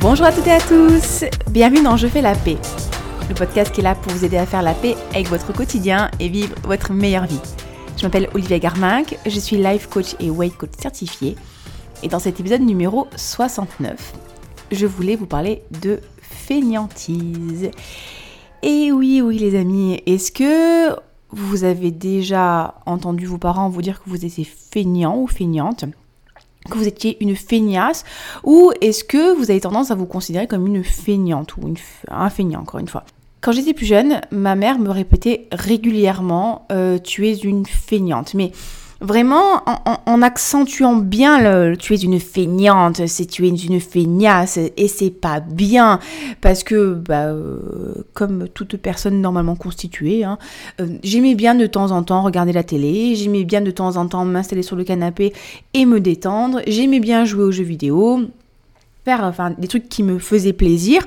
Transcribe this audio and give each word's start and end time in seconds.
Bonjour 0.00 0.24
à 0.24 0.32
toutes 0.32 0.46
et 0.46 0.52
à 0.52 0.60
tous, 0.60 1.26
bienvenue 1.50 1.82
dans 1.82 1.98
Je 1.98 2.06
fais 2.06 2.22
la 2.22 2.34
paix, 2.34 2.56
le 3.28 3.34
podcast 3.34 3.70
qui 3.70 3.80
est 3.80 3.84
là 3.84 3.94
pour 3.94 4.10
vous 4.12 4.24
aider 4.24 4.38
à 4.38 4.46
faire 4.46 4.62
la 4.62 4.72
paix 4.72 4.96
avec 5.10 5.28
votre 5.28 5.52
quotidien 5.52 6.10
et 6.18 6.30
vivre 6.30 6.54
votre 6.64 6.94
meilleure 6.94 7.26
vie. 7.26 7.40
Je 7.98 8.04
m'appelle 8.04 8.30
Olivia 8.32 8.58
Garminck, 8.58 9.18
je 9.26 9.38
suis 9.38 9.58
life 9.58 9.88
coach 9.88 10.16
et 10.18 10.30
weight 10.30 10.56
coach 10.56 10.70
certifié 10.80 11.36
et 12.02 12.08
dans 12.08 12.18
cet 12.18 12.40
épisode 12.40 12.62
numéro 12.62 13.08
69, 13.14 14.14
je 14.72 14.86
voulais 14.86 15.16
vous 15.16 15.26
parler 15.26 15.64
de 15.82 16.00
fainéantise. 16.22 17.70
Et 18.62 18.92
oui, 18.92 19.20
oui 19.20 19.38
les 19.38 19.54
amis, 19.54 20.02
est-ce 20.06 20.32
que 20.32 20.98
vous 21.28 21.64
avez 21.64 21.90
déjà 21.90 22.76
entendu 22.86 23.26
vos 23.26 23.36
parents 23.36 23.68
vous 23.68 23.82
dire 23.82 24.02
que 24.02 24.08
vous 24.08 24.24
étiez 24.24 24.44
feignant 24.44 25.18
ou 25.18 25.26
feignante 25.26 25.84
que 26.68 26.76
vous 26.76 26.86
étiez 26.86 27.16
une 27.20 27.36
feignasse 27.36 28.04
ou 28.44 28.72
est-ce 28.80 29.04
que 29.04 29.34
vous 29.34 29.50
avez 29.50 29.60
tendance 29.60 29.90
à 29.90 29.94
vous 29.94 30.06
considérer 30.06 30.46
comme 30.46 30.66
une 30.66 30.84
feignante 30.84 31.56
ou 31.56 31.74
un 32.08 32.30
feignant 32.30 32.60
encore 32.60 32.80
une 32.80 32.88
fois? 32.88 33.04
Quand 33.40 33.52
j'étais 33.52 33.72
plus 33.72 33.86
jeune, 33.86 34.20
ma 34.30 34.54
mère 34.54 34.78
me 34.78 34.90
répétait 34.90 35.48
régulièrement 35.50 36.66
euh, 36.72 36.98
Tu 36.98 37.26
es 37.28 37.34
une 37.34 37.64
feignante. 37.64 38.34
Mais 38.34 38.52
vraiment 39.00 39.62
en, 40.06 40.22
accentuant 40.22 40.96
bien 40.96 41.40
le 41.40 41.76
tu 41.76 41.94
es 41.94 41.96
une 41.96 42.20
feignante, 42.20 43.06
c'est 43.06 43.26
tu 43.26 43.46
es 43.46 43.48
une 43.48 43.80
feignasse 43.80 44.58
et 44.58 44.88
c'est 44.88 45.10
pas 45.10 45.40
bien. 45.40 45.98
Parce 46.40 46.62
que 46.62 46.94
bah, 46.94 47.26
euh, 47.26 47.94
comme 48.12 48.48
toute 48.48 48.76
personne 48.76 49.20
normalement 49.20 49.56
constituée, 49.56 50.24
hein, 50.24 50.38
euh, 50.80 50.86
j'aimais 51.02 51.34
bien 51.34 51.54
de 51.54 51.66
temps 51.66 51.90
en 51.90 52.02
temps 52.02 52.22
regarder 52.22 52.52
la 52.52 52.62
télé, 52.62 53.14
j'aimais 53.14 53.44
bien 53.44 53.62
de 53.62 53.70
temps 53.70 53.96
en 53.96 54.06
temps 54.06 54.24
m'installer 54.24 54.62
sur 54.62 54.76
le 54.76 54.84
canapé 54.84 55.32
et 55.74 55.86
me 55.86 56.00
détendre, 56.00 56.60
j'aimais 56.66 57.00
bien 57.00 57.24
jouer 57.24 57.44
aux 57.44 57.52
jeux 57.52 57.64
vidéo, 57.64 58.20
faire 59.04 59.24
enfin 59.24 59.54
des 59.56 59.68
trucs 59.68 59.88
qui 59.88 60.02
me 60.02 60.18
faisaient 60.18 60.52
plaisir 60.52 61.02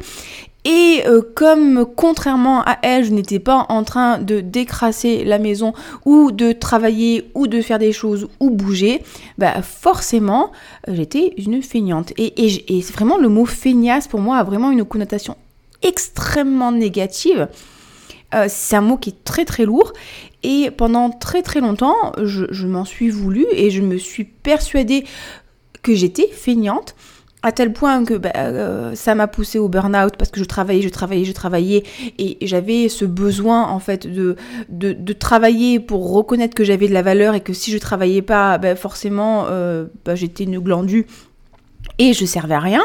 et 0.66 1.04
euh, 1.06 1.22
comme 1.36 1.86
contrairement 1.96 2.62
à 2.62 2.78
elle, 2.84 3.04
je 3.04 3.12
n'étais 3.12 3.40
pas 3.40 3.66
en 3.70 3.84
train 3.84 4.18
de 4.18 4.40
décrasser 4.40 5.26
la 5.26 5.38
maison 5.38 5.74
ou 6.06 6.32
de 6.32 6.54
travailler 6.54 7.30
ou 7.36 7.48
de 7.48 7.62
faire 7.62 7.80
des 7.80 7.92
choses 7.92 8.30
ou 8.40 8.50
bouger, 8.50 9.04
bah 9.38 9.62
forcément 9.62 10.52
j'étais 10.88 11.34
une 11.38 11.62
feignante. 11.62 12.14
Et 12.18 12.34
vraiment 12.94 13.18
le 13.18 13.28
mot 13.28 13.46
feignasse 13.46 14.08
pour 14.08 14.22
moi 14.22 14.38
a 14.38 14.44
vraiment 14.44 14.72
une 14.72 14.86
connotation 14.86 15.36
extrêmement 15.82 16.72
négative. 16.72 17.50
Euh, 18.34 18.46
c'est 18.48 18.78
un 18.78 18.82
mot 18.82 18.98
qui 18.98 19.10
est 19.10 19.24
très 19.26 19.44
très 19.46 19.66
lourd 19.66 19.92
et 20.44 20.72
pendant 20.72 21.10
très 21.10 21.42
très 21.42 21.60
longtemps 21.60 22.14
je, 22.24 22.46
je 22.50 22.68
m'en 22.68 22.86
suis 22.86 23.10
voulu 23.10 23.46
et 23.52 23.70
je 23.70 23.82
me 23.82 23.98
suis 23.98 24.24
persuadée 24.24 25.04
que 25.84 25.94
j'étais 25.94 26.28
feignante 26.28 26.96
à 27.44 27.52
tel 27.52 27.74
point 27.74 28.06
que 28.06 28.16
bah, 28.16 28.32
euh, 28.38 28.96
ça 28.96 29.14
m'a 29.16 29.28
poussé 29.28 29.60
au 29.60 29.68
burn-out 29.68 30.16
parce 30.18 30.32
que 30.32 30.40
je 30.40 30.46
travaillais, 30.46 30.82
je 30.82 30.90
travaillais, 30.90 31.26
je 31.26 31.34
travaillais 31.34 31.84
et 32.18 32.38
j'avais 32.42 32.90
ce 32.90 33.06
besoin 33.06 33.68
en 33.68 33.80
fait 33.80 34.08
de, 34.08 34.36
travailler 35.14 35.80
pour 35.80 36.12
reconnaître 36.12 36.56
que 36.56 36.64
j'avais 36.64 36.88
de 36.88 36.94
la 36.94 37.02
valeur 37.02 37.36
et 37.36 37.42
que 37.42 37.54
si 37.54 37.72
je 37.72 37.78
travaillais 37.78 38.22
pas, 38.22 38.58
bah, 38.58 38.76
forcément 38.76 39.46
euh, 39.50 39.86
bah, 40.06 40.16
j'étais 40.16 40.46
une 40.46 40.60
glandue 40.60 41.06
et 42.00 42.14
je 42.14 42.26
servais 42.26 42.56
à 42.56 42.60
rien. 42.60 42.84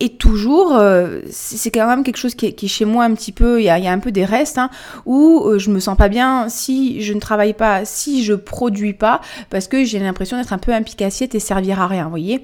Et 0.00 0.10
toujours, 0.10 0.76
euh, 0.76 1.20
c'est 1.30 1.70
quand 1.70 1.86
même 1.86 2.02
quelque 2.02 2.16
chose 2.16 2.34
qui 2.34 2.68
chez 2.68 2.84
moi 2.84 3.04
un 3.04 3.14
petit 3.14 3.32
peu, 3.32 3.60
il 3.60 3.64
y 3.64 3.68
a, 3.68 3.92
un 3.92 3.98
peu 3.98 4.12
des 4.12 4.24
restes, 4.24 4.58
hein, 4.58 4.70
où 5.06 5.42
euh, 5.44 5.58
je 5.58 5.70
me 5.70 5.80
sens 5.80 5.96
pas 5.96 6.08
bien 6.08 6.48
si 6.48 7.02
je 7.02 7.12
ne 7.12 7.20
travaille 7.20 7.52
pas, 7.52 7.84
si 7.84 8.24
je 8.24 8.34
produis 8.34 8.94
pas, 8.94 9.20
parce 9.50 9.68
que 9.68 9.84
j'ai 9.84 9.98
l'impression 9.98 10.38
d'être 10.38 10.52
un 10.52 10.58
peu 10.58 10.72
un 10.72 10.82
pique-assiette 10.82 11.34
et 11.34 11.40
servir 11.40 11.80
à 11.80 11.86
rien, 11.86 12.04
vous 12.04 12.10
voyez. 12.10 12.42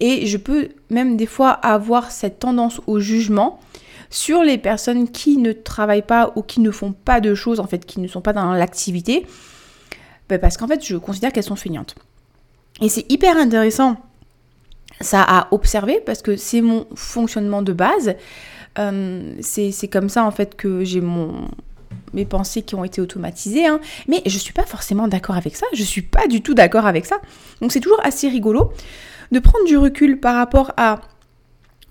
Et 0.00 0.26
je 0.26 0.36
peux 0.36 0.68
même 0.88 1.16
des 1.16 1.26
fois 1.26 1.50
avoir 1.50 2.10
cette 2.10 2.38
tendance 2.38 2.80
au 2.86 3.00
jugement 3.00 3.60
sur 4.08 4.42
les 4.42 4.58
personnes 4.58 5.08
qui 5.08 5.36
ne 5.36 5.52
travaillent 5.52 6.02
pas 6.02 6.32
ou 6.34 6.42
qui 6.42 6.60
ne 6.60 6.70
font 6.70 6.92
pas 6.92 7.20
de 7.20 7.34
choses, 7.34 7.60
en 7.60 7.66
fait, 7.66 7.86
qui 7.86 8.00
ne 8.00 8.08
sont 8.08 8.20
pas 8.20 8.32
dans 8.32 8.52
l'activité, 8.52 9.26
ben, 10.28 10.38
parce 10.38 10.56
qu'en 10.56 10.66
fait, 10.66 10.84
je 10.84 10.96
considère 10.96 11.32
qu'elles 11.32 11.44
sont 11.44 11.56
feignantes. 11.56 11.94
Et 12.80 12.88
c'est 12.88 13.10
hyper 13.10 13.36
intéressant 13.36 13.96
ça 15.00 15.22
à 15.22 15.48
observer 15.52 16.00
parce 16.04 16.22
que 16.22 16.36
c'est 16.36 16.60
mon 16.60 16.86
fonctionnement 16.94 17.62
de 17.62 17.72
base. 17.72 18.14
Euh, 18.78 19.34
c'est 19.40 19.88
comme 19.90 20.08
ça 20.08 20.24
en 20.24 20.30
fait 20.30 20.56
que 20.56 20.84
j'ai 20.84 21.00
mon 21.00 21.48
mes 22.12 22.24
pensées 22.24 22.62
qui 22.62 22.74
ont 22.74 22.82
été 22.82 23.00
automatisées, 23.00 23.66
hein. 23.66 23.80
mais 24.08 24.20
je 24.26 24.36
suis 24.36 24.52
pas 24.52 24.64
forcément 24.64 25.06
d'accord 25.06 25.36
avec 25.36 25.54
ça, 25.54 25.66
je 25.72 25.82
suis 25.82 26.02
pas 26.02 26.26
du 26.26 26.42
tout 26.42 26.54
d'accord 26.54 26.86
avec 26.86 27.06
ça. 27.06 27.20
Donc 27.60 27.70
c'est 27.72 27.80
toujours 27.80 28.00
assez 28.04 28.28
rigolo 28.28 28.72
de 29.32 29.38
prendre 29.38 29.64
du 29.66 29.76
recul 29.76 30.20
par 30.20 30.36
rapport 30.36 30.72
à 30.76 31.00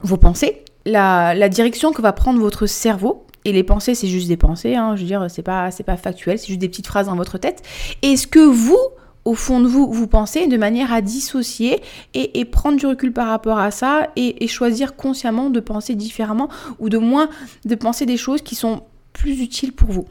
vos 0.02 0.18
pensées, 0.18 0.64
la, 0.86 1.50
direction 1.50 1.92
que 1.92 2.02
va 2.02 2.14
prendre 2.14 2.40
votre 2.40 2.66
cerveau, 2.66 3.26
et 3.46 3.54
les 3.54 3.64
pensées, 3.64 3.96
c'est 3.96 4.08
juste 4.08 4.28
des 4.28 4.38
pensées, 4.38 4.76
hein, 4.76 4.96
je 4.96 5.02
veux 5.02 5.08
dire, 5.08 5.26
c'est 5.30 5.44
pas, 5.44 5.70
pas 5.86 5.98
factuel, 5.98 6.38
c'est 6.38 6.48
juste 6.48 6.60
des 6.60 6.68
petites 6.68 6.88
phrases 6.88 7.08
dans 7.08 7.16
votre 7.16 7.38
tête. 7.38 7.64
Est-ce 8.02 8.28
que 8.28 8.40
vous, 8.40 8.78
au 9.24 9.34
fond 9.34 9.62
de 9.62 9.68
vous, 9.68 9.92
vous 9.92 10.08
pensez 10.08 10.48
de 10.48 10.58
manière 10.58 10.92
à 10.92 11.02
dissocier 11.02 11.82
et, 12.14 12.46
prendre 12.46 12.78
du 12.78 12.86
recul 12.86 13.14
par 13.14 13.28
rapport 13.28 13.60
à 13.60 13.72
ça 13.72 14.10
et, 14.16 14.48
choisir 14.48 14.96
consciemment 14.96 15.50
de 15.50 15.60
penser 15.60 15.96
différemment 15.96 16.50
ou 16.80 16.90
de 16.90 16.98
moins 16.98 17.30
de 17.66 17.76
penser 17.76 18.06
des 18.06 18.18
choses 18.18 18.42
qui 18.42 18.56
sont 18.56 18.84
plus 19.14 19.42
utiles 19.42 19.72
pour 19.72 19.90
vous. 19.90 20.06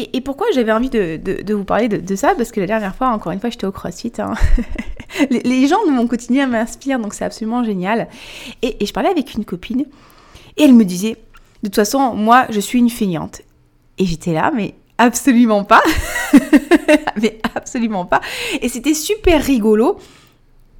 Et, 0.00 0.20
pourquoi 0.20 0.46
j'avais 0.54 0.70
envie 0.70 0.90
de, 0.90 1.52
vous 1.52 1.64
parler 1.64 1.88
de, 1.88 2.16
ça? 2.16 2.34
Parce 2.36 2.52
que 2.52 2.60
la 2.60 2.66
dernière 2.66 2.94
fois, 2.94 3.08
encore 3.08 3.32
une 3.32 3.40
fois, 3.40 3.50
j'étais 3.50 3.66
au 3.66 3.72
CrossFit. 3.72 4.12
Hein. 4.18 4.34
les, 5.30 5.66
gens 5.66 5.84
de 5.86 5.90
mon 5.90 6.06
quotidien 6.06 6.46
m'inspirent, 6.46 7.00
donc 7.00 7.14
c'est 7.14 7.24
absolument 7.24 7.64
génial. 7.64 8.06
Et, 8.62 8.84
je 8.84 8.92
parlais 8.92 9.08
avec 9.08 9.34
une 9.34 9.44
copine 9.44 9.86
et 10.56 10.62
elle 10.62 10.74
me 10.74 10.84
disait, 10.84 11.16
de 11.62 11.68
toute 11.68 11.74
façon, 11.74 12.14
moi, 12.14 12.46
je 12.50 12.60
suis 12.60 12.78
une 12.78 12.90
feignante. 12.90 13.42
Et 13.98 14.06
j'étais 14.06 14.32
là, 14.32 14.52
mais 14.54 14.74
absolument 14.98 15.64
pas. 15.64 15.82
mais 17.20 17.40
absolument 17.56 18.06
pas. 18.06 18.20
Et 18.62 18.68
c'était 18.68 18.94
super 18.94 19.42
rigolo. 19.42 19.98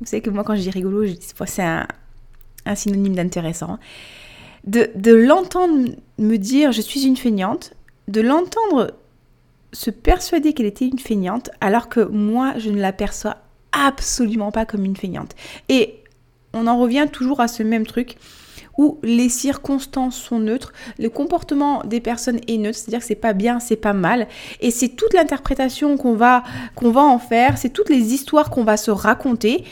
Vous 0.01 0.07
savez 0.07 0.23
que 0.23 0.31
moi, 0.31 0.45
quand 0.45 0.55
je 0.55 0.61
dis 0.61 0.71
rigolo, 0.71 1.05
c'est 1.47 1.63
un, 1.63 1.87
synonyme 2.77 3.17
d'intéressant. 3.17 3.81
De, 4.65 4.91
de 4.95 5.13
l'entendre 5.13 5.89
me 6.19 6.37
dire 6.37 6.71
je 6.71 6.83
suis 6.83 7.05
une 7.05 7.17
feignante, 7.17 7.73
de 8.07 8.21
l'entendre 8.21 8.93
se 9.73 9.91
persuader 9.91 10.53
qu'elle 10.53 10.67
était 10.67 10.87
une 10.87 10.99
feignante, 10.99 11.51
alors 11.61 11.89
que 11.89 12.01
moi, 12.01 12.55
je 12.59 12.71
ne 12.71 12.81
l'aperçois 12.81 13.37
absolument 13.73 14.51
pas 14.51 14.65
comme 14.65 14.85
une 14.85 14.97
feignante. 14.97 15.35
Et 15.69 16.03
on 16.55 16.67
en 16.67 16.79
revient 16.79 17.07
toujours 17.11 17.41
à 17.41 17.49
ce 17.49 17.63
même 17.63 17.87
truc 17.87 18.17
où 18.77 18.99
les 19.03 19.29
circonstances 19.29 20.17
sont 20.17 20.39
neutres, 20.39 20.73
le 20.99 21.11
comportement 21.11 21.83
des 21.85 22.01
personnes 22.01 22.41
est 22.47 22.59
neutre, 22.59 22.79
c'est-à-dire 22.79 23.01
que 23.01 23.07
c'est 23.07 23.17
pas 23.17 23.33
bien, 23.33 23.59
c'est 23.59 23.77
pas 23.77 23.93
mal, 23.93 24.29
et 24.61 24.71
c'est 24.71 24.91
toute 24.91 25.15
l'interprétation 25.15 25.97
qu'on 25.97 26.15
va, 26.15 26.45
va 26.81 27.01
en 27.03 27.19
faire, 27.19 27.59
c'est 27.59 27.71
toutes 27.71 27.91
les 27.91 28.15
histoires 28.15 28.51
qu'on 28.51 28.63
va 28.63 28.77
se 28.77 28.93
raconter, 28.93 29.65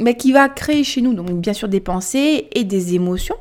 mais 0.00 0.16
qui 0.16 0.32
va 0.32 0.48
créer 0.48 0.82
chez 0.82 1.02
nous, 1.02 1.14
donc 1.14 1.30
bien 1.30 1.52
sûr 1.52 1.68
des 1.68 1.80
pensées 1.80 2.48
et 2.52 2.64
des 2.64 2.94
émotions, 2.94 3.36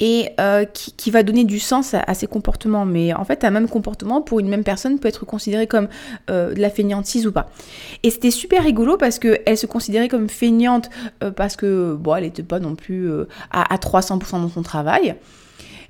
et 0.00 0.30
euh, 0.40 0.64
qui, 0.64 1.10
va 1.10 1.22
donner 1.22 1.44
du 1.44 1.58
sens 1.58 1.94
à, 1.94 2.14
ces 2.14 2.26
comportements. 2.26 2.84
Mais 2.84 3.14
en 3.14 3.24
fait, 3.24 3.44
un 3.44 3.50
même 3.50 3.68
comportement 3.68 4.20
pour 4.20 4.40
une 4.40 4.48
même 4.48 4.64
personne 4.64 4.98
peut 4.98 5.08
être 5.08 5.24
considéré 5.24 5.66
comme 5.66 5.88
euh, 6.30 6.54
de 6.54 6.60
la 6.60 6.70
fainéantise 6.70 7.26
ou 7.26 7.32
pas. 7.32 7.48
Et 8.02 8.10
c'était 8.10 8.30
super 8.30 8.64
rigolo 8.64 8.96
parce 8.96 9.18
qu'elle 9.18 9.56
se 9.56 9.66
considérait 9.66 10.08
comme 10.08 10.28
feignante 10.28 10.90
euh, 11.22 11.30
parce 11.30 11.56
que, 11.56 11.94
bon, 11.98 12.16
elle 12.16 12.24
n'était 12.24 12.42
pas 12.42 12.58
non 12.58 12.74
plus 12.74 13.10
à, 13.50 13.72
à 13.72 13.76
300% 13.78 14.32
dans 14.32 14.48
son 14.48 14.62
travail. 14.62 15.16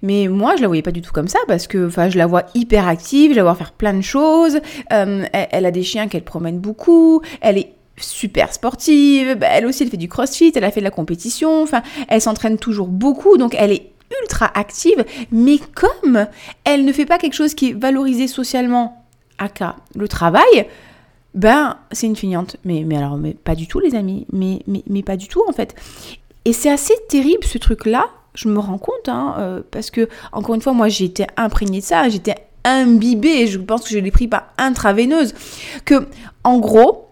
Mais 0.02 0.28
moi, 0.28 0.54
je 0.56 0.62
la 0.62 0.68
voyais 0.68 0.82
pas 0.82 0.92
du 0.92 1.02
tout 1.02 1.12
comme 1.12 1.28
ça 1.28 1.38
parce 1.48 1.66
que, 1.66 1.86
enfin, 1.86 2.10
je 2.10 2.18
la 2.18 2.26
vois 2.26 2.44
hyper 2.54 2.86
active, 2.86 3.32
je 3.32 3.36
la 3.36 3.42
vois 3.42 3.54
faire 3.54 3.72
plein 3.72 3.94
de 3.94 4.02
choses. 4.02 4.60
Elle, 4.91 5.28
elle, 5.32 5.66
a 5.66 5.70
des 5.70 5.82
chiens 5.82 6.06
qu'elle 6.06 6.22
promène 6.22 6.59
beaucoup. 6.59 7.22
Elle 7.41 7.59
est 7.59 7.72
super 7.97 8.52
sportive. 8.52 9.36
Bah, 9.36 9.48
elle 9.50 9.66
aussi, 9.66 9.82
elle 9.82 9.88
fait 9.88 9.97
du 9.97 10.09
crossfit, 10.09 10.52
elle 10.54 10.64
a 10.64 10.70
fait 10.70 10.80
de 10.80 10.84
la 10.84 10.91
compétition. 10.91 11.62
Enfin, 11.62 11.82
elle 12.09 12.20
s'entraîne 12.20 12.59
toujours 12.59 12.88
beaucoup, 12.88 13.38
donc 13.38 13.56
elle 13.59 13.72
est 13.72 13.91
ultra 14.22 14.50
active, 14.54 15.04
mais 15.30 15.58
comme 15.74 16.26
elle 16.64 16.84
ne 16.84 16.92
fait 16.92 17.06
pas 17.06 17.18
quelque 17.18 17.34
chose 17.34 17.54
qui 17.54 17.70
est 17.70 17.72
valorisé 17.72 18.28
socialement, 18.28 19.04
aka 19.38 19.76
le 19.94 20.08
travail, 20.08 20.66
ben 21.34 21.76
c'est 21.92 22.06
une 22.06 22.16
feignante. 22.16 22.56
Mais, 22.64 22.84
mais 22.84 22.97
alors, 22.97 23.16
mais 23.16 23.34
pas 23.34 23.54
du 23.54 23.66
tout 23.66 23.78
les 23.78 23.94
amis, 23.94 24.26
mais, 24.32 24.60
mais, 24.66 25.03
pas 25.03 25.16
du 25.16 25.28
tout 25.28 25.42
en 25.48 25.53
fait. 25.53 25.74
Et 26.44 26.53
c'est 26.53 26.70
assez 26.70 26.94
terrible 27.08 27.44
ce 27.44 27.58
truc-là, 27.58 28.06
je 28.34 28.48
me 28.48 28.58
rends 28.58 28.78
compte, 28.78 29.08
hein, 29.08 29.34
euh, 29.38 29.62
parce 29.70 29.91
que 29.91 30.09
encore 30.32 30.54
une 30.54 30.62
fois, 30.62 30.72
moi 30.72 30.88
j'ai 30.88 31.04
été 31.04 31.26
imprégnée 31.36 31.80
de 31.80 31.84
ça, 31.84 32.09
j'étais 32.09 32.36
imbibée, 32.64 33.47
je 33.47 33.59
pense 33.59 33.84
que 33.84 33.91
je 33.91 33.98
l'ai 33.98 34.10
pris 34.10 34.28
par 34.28 34.48
intraveineuse, 34.59 35.34
que 35.84 36.09
en 36.44 36.59
gros, 36.59 37.09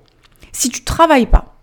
si 0.52 0.69
tu 0.69 0.85
travailles 0.85 1.26
pas, 1.26 1.54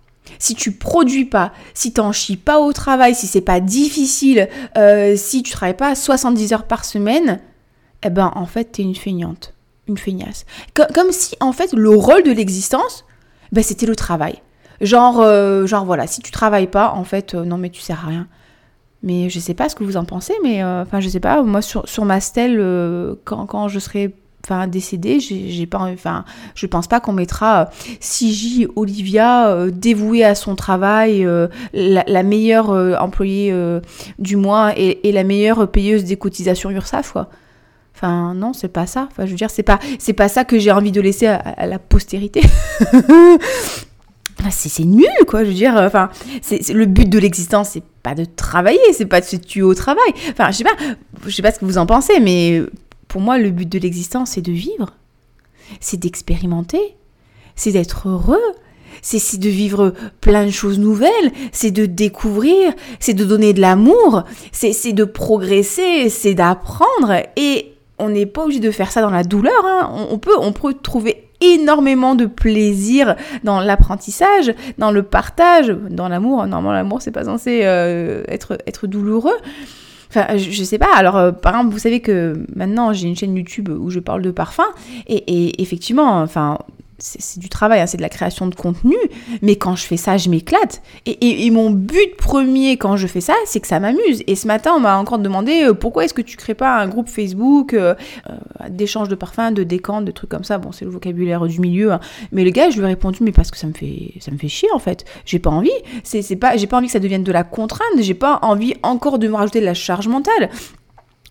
si 0.41 0.55
tu 0.55 0.71
produis 0.71 1.25
pas, 1.25 1.53
si 1.75 1.93
t'en 1.93 2.11
chies 2.11 2.35
pas 2.35 2.59
au 2.59 2.73
travail, 2.73 3.13
si 3.13 3.27
c'est 3.27 3.41
pas 3.41 3.59
difficile, 3.59 4.49
euh, 4.75 5.15
si 5.15 5.43
tu 5.43 5.51
travailles 5.51 5.77
pas 5.77 5.93
70 5.93 6.53
heures 6.53 6.65
par 6.65 6.83
semaine, 6.83 7.39
eh 8.03 8.09
ben 8.09 8.31
en 8.35 8.47
fait 8.47 8.71
t'es 8.71 8.81
une 8.81 8.95
feignante, 8.95 9.53
une 9.87 9.99
feignasse. 9.99 10.47
Comme, 10.73 11.11
si 11.11 11.35
en 11.41 11.53
fait 11.53 11.73
le 11.73 11.91
rôle 11.91 12.23
de 12.23 12.31
l'existence, 12.31 13.05
ben, 13.51 13.63
c'était 13.63 13.85
le 13.85 13.95
travail. 13.95 14.41
Genre, 14.81 15.19
euh, 15.21 15.67
genre 15.67 15.85
voilà, 15.85 16.07
si 16.07 16.21
tu 16.21 16.31
travailles 16.31 16.71
pas, 16.71 16.91
en 16.95 17.03
fait, 17.03 17.35
euh, 17.35 17.45
non 17.45 17.59
mais 17.59 17.69
tu 17.69 17.81
sers 17.81 18.03
à 18.03 18.07
rien. 18.07 18.27
Mais 19.03 19.29
je 19.29 19.39
sais 19.39 19.53
pas 19.53 19.69
ce 19.69 19.75
que 19.75 19.83
vous 19.83 19.97
en 19.97 20.05
pensez, 20.05 20.33
mais 20.41 20.63
enfin, 20.63 20.99
je 20.99 21.09
sais 21.09 21.19
pas, 21.19 21.43
moi 21.43 21.61
sur, 21.61 22.05
ma 22.05 22.19
stèle, 22.19 22.57
quand, 23.25 23.67
je 23.67 23.79
serai 23.79 24.15
enfin 24.43 24.67
décédée, 24.67 25.19
j'ai 25.19 25.65
pas 25.65 25.79
enfin 25.79 26.25
je 26.55 26.65
pense 26.65 26.87
pas 26.87 26.99
qu'on 26.99 27.13
mettra 27.13 27.69
CJ 27.99 28.67
Olivia 28.75 29.67
dévouée 29.71 30.23
à 30.23 30.35
son 30.35 30.55
travail, 30.55 31.27
la, 31.73 32.23
meilleure 32.23 32.69
employée 33.01 33.53
du 34.19 34.35
mois 34.35 34.73
et, 34.77 35.07
et, 35.07 35.11
la 35.11 35.23
meilleure 35.23 35.69
payeuse 35.69 36.03
des 36.05 36.17
cotisations 36.17 36.71
URSAF 36.71 37.11
quoi. 37.11 37.29
Enfin, 38.01 38.33
non, 38.33 38.53
c'est 38.53 38.67
pas 38.67 38.87
ça. 38.87 39.07
Enfin, 39.11 39.25
je 39.25 39.31
veux 39.31 39.37
dire, 39.37 39.51
c'est 39.51 39.61
pas, 39.61 39.79
c'est 39.99 40.13
pas 40.13 40.27
ça 40.27 40.43
que 40.43 40.57
j'ai 40.57 40.71
envie 40.71 40.91
de 40.91 40.99
laisser 40.99 41.27
à, 41.27 41.67
la 41.67 41.77
postérité. 41.77 42.41
c'est 44.49 44.83
nul, 44.85 45.05
quoi. 45.27 45.43
Je 45.43 45.49
veux 45.49 45.55
dire, 45.55 45.75
enfin, 45.75 46.09
c'est 46.41 46.67
le 46.69 46.87
but 46.87 47.07
de 47.07 47.19
l'existence, 47.19 47.69
c'est 47.69 47.83
pas 48.01 48.15
de 48.15 48.25
travailler, 48.25 48.79
c'est 48.93 49.05
pas 49.05 49.21
de 49.21 49.25
se 49.25 49.35
tuer 49.35 49.61
au 49.61 49.75
travail. 49.75 50.11
Enfin, 50.31 50.49
je 50.49 50.57
sais 50.57 50.63
pas, 50.63 50.75
je 51.27 51.29
sais 51.29 51.43
pas 51.43 51.51
ce 51.51 51.59
que 51.59 51.65
vous 51.65 51.77
en 51.77 51.85
pensez, 51.85 52.19
mais 52.19 52.63
pour 53.11 53.19
moi, 53.19 53.37
le 53.37 53.49
but 53.49 53.67
de 53.67 53.77
l'existence, 53.77 54.31
c'est 54.31 54.41
de 54.41 54.53
vivre, 54.53 54.95
c'est 55.81 55.97
d'expérimenter, 55.97 56.95
c'est 57.57 57.73
d'être 57.73 58.07
heureux, 58.07 58.39
c'est 59.01 59.37
de 59.37 59.49
vivre 59.49 59.93
plein 60.21 60.45
de 60.45 60.49
choses 60.49 60.79
nouvelles, 60.79 61.33
c'est 61.51 61.71
de 61.71 61.85
découvrir, 61.85 62.71
c'est 63.01 63.13
de 63.13 63.25
donner 63.25 63.51
de 63.51 63.59
l'amour, 63.59 64.23
c'est 64.53 64.93
de 64.93 65.03
progresser, 65.03 66.07
c'est 66.07 66.35
d'apprendre. 66.35 67.11
Et 67.35 67.73
on 67.99 68.07
n'est 68.07 68.25
pas 68.25 68.45
obligé 68.45 68.61
de 68.61 68.71
faire 68.71 68.93
ça 68.93 69.01
dans 69.01 69.09
la 69.09 69.25
douleur. 69.25 69.65
Hein. 69.65 70.07
On, 70.09 70.17
peut, 70.17 70.37
on 70.39 70.53
peut 70.53 70.73
trouver 70.73 71.27
énormément 71.41 72.15
de 72.15 72.27
plaisir 72.27 73.17
dans 73.43 73.59
l'apprentissage, 73.59 74.53
dans 74.77 74.91
le 74.91 75.03
partage, 75.03 75.67
dans 75.67 76.07
l'amour. 76.07 76.47
Normalement, 76.47 76.71
l'amour, 76.71 77.01
c'est 77.01 77.11
pas 77.11 77.25
censé 77.25 77.63
euh, 77.65 78.23
être, 78.29 78.57
être 78.67 78.87
douloureux. 78.87 79.37
Enfin, 80.13 80.35
je, 80.35 80.63
sais 80.63 80.77
pas. 80.77 80.93
Alors, 80.93 81.15
euh, 81.15 81.31
par 81.31 81.55
exemple, 81.55 81.71
vous 81.71 81.79
savez 81.79 82.01
que 82.01 82.45
maintenant, 82.53 82.91
j'ai 82.91 83.07
une 83.07 83.15
chaîne 83.15 83.33
YouTube 83.33 83.69
où 83.69 83.89
je 83.89 83.99
parle 83.99 84.21
de 84.21 84.31
parfum. 84.31 84.65
Et, 85.07 85.15
et 85.15 85.61
effectivement, 85.61 86.21
enfin, 86.21 86.57
c'est 87.01 87.39
du 87.39 87.49
travail, 87.49 87.81
hein, 87.81 87.87
c'est 87.87 87.97
de 87.97 88.01
la 88.01 88.09
création 88.09 88.47
de 88.47 88.55
contenu, 88.55 88.95
mais 89.41 89.55
quand 89.55 89.75
je 89.75 89.83
fais 89.83 89.97
ça, 89.97 90.17
je 90.17 90.29
m'éclate. 90.29 90.81
Et, 91.05 91.49
mon 91.51 91.69
but 91.69 92.15
premier 92.17 92.77
quand 92.77 92.95
je 92.95 93.07
fais 93.07 93.21
ça, 93.21 93.33
c'est 93.45 93.59
que 93.59 93.67
ça 93.67 93.79
m'amuse. 93.79 94.23
Et 94.27 94.35
ce 94.35 94.47
matin, 94.47 94.73
on 94.75 94.79
m'a 94.79 94.97
encore 94.97 95.19
demandé 95.19 95.63
euh, 95.63 95.73
pourquoi 95.73 96.05
est-ce 96.05 96.13
que 96.13 96.21
tu 96.21 96.37
crées 96.37 96.53
pas 96.53 96.77
un 96.77 96.87
groupe 96.87 97.09
Facebook 97.09 97.73
euh, 97.73 97.95
euh, 98.29 98.69
d'échange 98.69 99.09
de 99.09 99.15
parfums, 99.15 99.51
de 99.53 99.63
décantes, 99.63 100.05
de 100.05 100.11
trucs 100.11 100.29
comme 100.29 100.43
ça? 100.43 100.57
Bon, 100.57 100.71
c'est 100.71 100.85
le 100.85 100.91
vocabulaire 100.91 101.45
du 101.45 101.59
milieu. 101.59 101.91
Hein. 101.91 101.99
Mais 102.31 102.43
le 102.43 102.51
gars, 102.51 102.69
je 102.69 102.77
lui 102.77 102.83
ai 102.83 102.87
répondu, 102.87 103.19
mais 103.21 103.31
parce 103.31 103.51
que 103.51 103.57
ça 103.57 103.67
me 103.67 103.73
fait, 103.73 104.13
ça 104.19 104.31
me 104.31 104.37
fait 104.37 104.47
chier 104.47 104.69
en 104.73 104.79
fait. 104.79 105.05
J'ai 105.25 105.39
pas 105.39 105.49
envie. 105.49 105.69
C'est 106.03 106.35
pas, 106.35 106.55
j'ai 106.55 106.67
pas 106.67 106.77
envie 106.77 106.87
que 106.87 106.93
ça 106.93 106.99
devienne 106.99 107.23
de 107.23 107.31
la 107.31 107.43
contrainte. 107.43 107.81
J'ai 107.99 108.13
pas 108.13 108.39
envie 108.43 108.75
encore 108.83 109.19
de 109.19 109.27
me 109.27 109.35
rajouter 109.35 109.59
de 109.59 109.65
la 109.65 109.73
charge 109.73 110.07
mentale. 110.07 110.49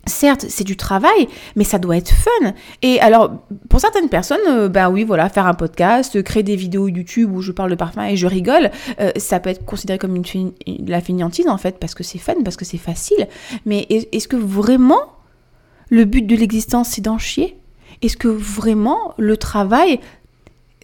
Certes, 0.07 0.47
c'est 0.49 0.65
du 0.65 0.77
travail, 0.77 1.29
mais 1.57 1.65
ça 1.65 1.79
doit 1.79 1.97
être 1.97 2.11
fun. 2.11 2.55
Et 2.81 3.01
alors, 3.01 3.33
pour 3.69 3.81
certaines 3.81 4.09
personnes, 4.09 4.41
euh, 4.49 4.69
ben 4.69 4.91
oui, 4.91 5.05
voilà, 5.05 5.29
faire 5.29 5.47
un 5.47 5.55
podcast, 5.55 6.23
créer 6.23 6.43
des 6.43 6.57
vidéos 6.57 6.89
YouTube 6.89 7.31
où 7.35 7.43
je 7.43 7.53
parle 7.53 7.71
de 7.71 7.75
parfum 7.75 8.07
et 8.07 8.17
je 8.17 8.27
rigole, 8.27 8.71
euh, 8.99 9.11
ça 9.17 9.41
peut 9.41 9.51
être 9.51 9.65
considéré 9.65 9.99
comme 9.99 10.17
une, 10.17 10.53
la 10.87 11.03
fainéantise 11.03 11.49
en 11.49 11.59
fait, 11.59 11.79
parce 11.79 11.95
que 11.95 12.03
c'est 12.03 12.19
fun, 12.19 12.35
parce 12.43 12.57
que 12.57 12.65
c'est 12.65 12.79
facile. 12.79 13.29
Mais 13.67 13.87
est-ce 13.91 14.27
que 14.27 14.37
vraiment 14.37 15.03
le 15.91 16.07
but 16.07 16.23
de 16.27 16.35
l'existence 16.35 16.89
c'est 16.89 17.03
d'en 17.03 17.19
chier? 17.19 17.59
Est-ce 18.01 18.17
que 18.17 18.29
vraiment 18.29 19.15
le 19.19 19.37
travail 19.37 20.01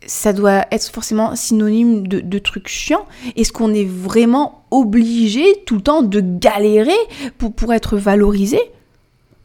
ça 0.04 0.32
doit 0.32 0.66
être 0.70 0.90
forcément 0.90 1.34
synonyme 1.34 2.06
de, 2.06 2.20
de 2.20 2.38
trucs 2.38 2.68
chiants? 2.68 3.06
Est-ce 3.36 3.52
qu'on 3.52 3.72
est 3.72 3.88
vraiment 3.88 4.66
obligé 4.70 5.62
tout 5.64 5.76
le 5.76 5.80
temps 5.80 6.02
de 6.02 6.20
galérer 6.20 6.92
pour, 7.38 7.54
pour 7.54 7.72
être 7.72 7.96
valorisé? 7.96 8.60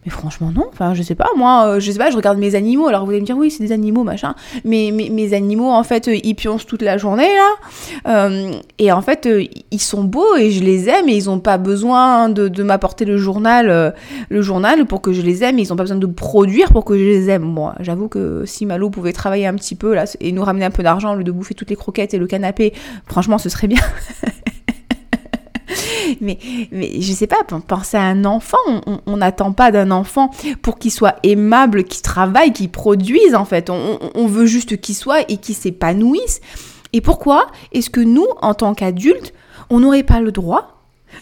Mais 0.05 0.11
franchement, 0.11 0.51
non. 0.53 0.65
Enfin, 0.71 0.95
je 0.95 1.03
sais 1.03 1.13
pas. 1.13 1.29
Moi, 1.35 1.65
euh, 1.67 1.79
je 1.79 1.91
sais 1.91 1.99
pas, 1.99 2.09
je 2.09 2.15
regarde 2.15 2.39
mes 2.39 2.55
animaux. 2.55 2.87
Alors, 2.87 3.05
vous 3.05 3.11
allez 3.11 3.21
me 3.21 3.25
dire, 3.25 3.37
oui, 3.37 3.51
c'est 3.51 3.63
des 3.63 3.71
animaux, 3.71 4.03
machin. 4.03 4.33
Mais 4.65 4.89
mes, 4.91 5.33
animaux, 5.35 5.69
en 5.69 5.83
fait, 5.83 6.07
euh, 6.07 6.17
ils 6.23 6.33
pioncent 6.33 6.65
toute 6.65 6.81
la 6.81 6.97
journée, 6.97 7.27
là. 7.27 7.51
Euh, 8.07 8.51
et 8.79 8.91
en 8.91 9.01
fait, 9.01 9.29
ils 9.69 9.81
sont 9.81 10.03
beaux 10.03 10.35
et 10.35 10.49
je 10.49 10.63
les 10.63 10.89
aime 10.89 11.07
et 11.07 11.13
ils 11.13 11.29
ont 11.29 11.39
pas 11.39 11.59
besoin 11.59 12.29
de, 12.29 12.63
m'apporter 12.63 13.05
le 13.05 13.17
journal, 13.17 13.93
le 14.29 14.41
journal 14.41 14.85
pour 14.85 15.01
que 15.01 15.13
je 15.13 15.21
les 15.21 15.43
aime. 15.43 15.59
Ils 15.59 15.71
ont 15.71 15.75
pas 15.75 15.83
besoin 15.83 15.97
de 15.97 16.05
produire 16.07 16.71
pour 16.71 16.83
que 16.83 16.97
je 16.97 17.03
les 17.03 17.29
aime. 17.29 17.43
Moi, 17.43 17.75
j'avoue 17.79 18.07
que 18.07 18.43
si 18.45 18.65
Malo 18.65 18.89
pouvait 18.89 19.13
travailler 19.13 19.45
un 19.45 19.55
petit 19.55 19.75
peu, 19.75 19.93
là, 19.93 20.05
et 20.19 20.31
nous 20.31 20.43
ramener 20.43 20.65
un 20.65 20.71
peu 20.71 20.83
d'argent, 20.83 21.13
le 21.13 21.23
de 21.23 21.31
bouffer 21.31 21.53
toutes 21.53 21.69
les 21.69 21.75
croquettes 21.75 22.15
et 22.15 22.17
le 22.17 22.25
canapé, 22.25 22.73
franchement, 23.05 23.37
ce 23.37 23.49
serait 23.49 23.67
bien. 23.67 23.81
mais, 26.21 26.37
mais 26.71 27.01
je 27.01 27.13
sais 27.13 27.27
pas, 27.27 27.43
penser 27.67 27.97
à 27.97 28.03
un 28.03 28.25
enfant, 28.25 28.57
on 29.05 29.17
n'attend 29.17 29.53
pas 29.53 29.71
d'un 29.71 29.91
enfant 29.91 30.31
pour 30.61 30.79
qu'il 30.79 30.91
soit 30.91 31.15
aimable, 31.23 31.83
qu'il 31.83 32.01
travaille, 32.01 32.53
qu'il 32.53 32.69
produise 32.69 33.35
en 33.35 33.45
fait. 33.45 33.69
On, 33.69 34.27
veut 34.27 34.45
juste 34.45 34.79
qu'il 34.79 34.95
soit 34.95 35.29
et 35.29 35.37
qu'il 35.37 35.55
s'épanouisse. 35.55 36.41
Et 36.93 37.01
pourquoi 37.01 37.47
est-ce 37.71 37.89
que 37.89 38.01
nous, 38.01 38.27
en 38.41 38.53
tant 38.53 38.73
qu'adultes, 38.73 39.33
on 39.69 39.79
n'aurait 39.79 40.03
pas 40.03 40.19
le 40.19 40.31
droit 40.31 40.77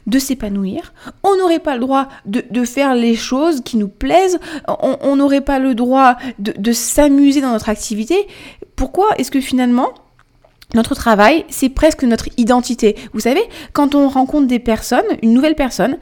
de 0.05 0.19
s'épanouir, 0.19 0.93
on 1.23 1.35
n'aurait 1.37 1.59
pas 1.59 1.73
le 1.73 1.79
droit 1.79 2.09
de, 2.25 2.63
faire 2.63 2.93
les 2.93 3.15
choses 3.15 3.61
qui 3.61 3.77
nous 3.77 3.87
plaisent, 3.87 4.39
on 4.67 5.15
n'aurait 5.15 5.41
pas 5.41 5.59
le 5.59 5.73
droit 5.73 6.15
de 6.37 6.71
s'amuser 6.71 7.41
dans 7.41 7.51
notre 7.51 7.69
activité? 7.69 8.27
Pourquoi 8.75 9.09
est-ce 9.17 9.31
que 9.31 9.41
finalement 9.41 9.89
notre 10.73 10.95
travail, 10.95 11.45
c'est 11.49 11.69
presque 11.69 12.03
notre 12.03 12.29
identité. 12.37 12.95
Vous 13.13 13.21
savez, 13.21 13.41
quand 13.73 13.95
on 13.95 14.07
rencontre 14.07 14.47
des 14.47 14.59
personnes, 14.59 15.05
une 15.23 15.33
nouvelle 15.33 15.55
personne, 15.55 15.97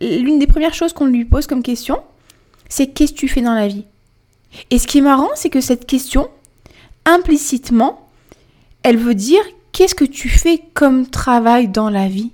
l'une 0.00 0.38
des 0.38 0.46
premières 0.46 0.74
choses 0.74 0.92
qu'on 0.92 1.06
lui 1.06 1.24
pose 1.24 1.46
comme 1.46 1.62
question, 1.62 1.98
c'est 2.68 2.88
qu'est-ce 2.88 3.12
que 3.12 3.18
tu 3.18 3.28
fais 3.28 3.42
dans 3.42 3.54
la 3.54 3.68
vie? 3.68 3.84
Et 4.70 4.78
ce 4.78 4.86
qui 4.86 4.98
est 4.98 5.02
marrant, 5.02 5.30
c'est 5.34 5.50
que 5.50 5.60
cette 5.60 5.86
question, 5.86 6.28
implicitement, 7.04 8.08
elle 8.82 8.96
veut 8.96 9.14
dire 9.14 9.42
qu'est-ce 9.72 9.94
que 9.94 10.04
tu 10.04 10.28
fais 10.28 10.62
comme 10.74 11.06
travail 11.06 11.68
dans 11.68 11.90
la 11.90 12.08
vie? 12.08 12.32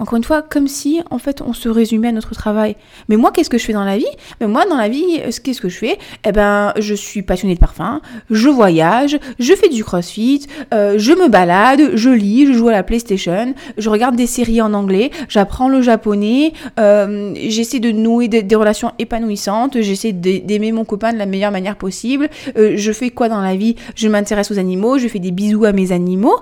Encore 0.00 0.16
une 0.16 0.24
fois, 0.24 0.40
comme 0.40 0.66
si 0.66 1.02
en 1.10 1.18
fait 1.18 1.42
on 1.42 1.52
se 1.52 1.68
résumait 1.68 2.08
à 2.08 2.12
notre 2.12 2.34
travail. 2.34 2.76
Mais 3.08 3.16
moi, 3.16 3.32
qu'est-ce 3.32 3.50
que 3.50 3.58
je 3.58 3.64
fais 3.64 3.74
dans 3.74 3.84
la 3.84 3.98
vie? 3.98 4.06
Mais 4.40 4.46
moi, 4.46 4.64
dans 4.64 4.76
la 4.76 4.88
vie, 4.88 5.20
euh, 5.20 5.30
qu'est-ce 5.44 5.60
que 5.60 5.68
je 5.68 5.76
fais? 5.76 5.98
Eh 6.26 6.32
ben, 6.32 6.72
je 6.78 6.94
suis 6.94 7.20
passionnée 7.20 7.54
de 7.54 7.60
parfum, 7.60 8.00
je 8.30 8.48
voyage, 8.48 9.18
je 9.38 9.54
fais 9.54 9.68
du 9.68 9.84
crossfit, 9.84 10.46
euh, 10.72 10.94
je 10.96 11.12
me 11.12 11.28
balade, 11.28 11.90
je 11.94 12.08
lis, 12.08 12.46
je 12.46 12.54
joue 12.54 12.68
à 12.68 12.72
la 12.72 12.82
PlayStation, 12.82 13.54
je 13.76 13.90
regarde 13.90 14.16
des 14.16 14.26
séries 14.26 14.62
en 14.62 14.72
anglais, 14.72 15.10
j'apprends 15.28 15.68
le 15.68 15.82
japonais, 15.82 16.54
euh, 16.78 17.34
j'essaie 17.36 17.80
de 17.80 17.90
nouer 17.90 18.28
des, 18.28 18.56
relations 18.56 18.92
épanouissantes, 18.98 19.80
j'essaie 19.80 20.12
d'aimer 20.12 20.72
mon 20.72 20.84
copain 20.84 21.12
de 21.12 21.18
la 21.18 21.26
meilleure 21.26 21.52
manière 21.52 21.76
possible. 21.76 22.28
je 22.56 22.92
fais 22.92 23.10
quoi 23.10 23.28
dans 23.28 23.40
la 23.40 23.54
vie? 23.54 23.76
Je 23.94 24.08
m'intéresse 24.08 24.50
aux 24.50 24.58
animaux, 24.58 24.98
je 24.98 25.08
fais 25.08 25.18
des 25.18 25.30
bisous 25.30 25.64
à 25.64 25.72
mes 25.72 25.92
animaux. 25.92 26.36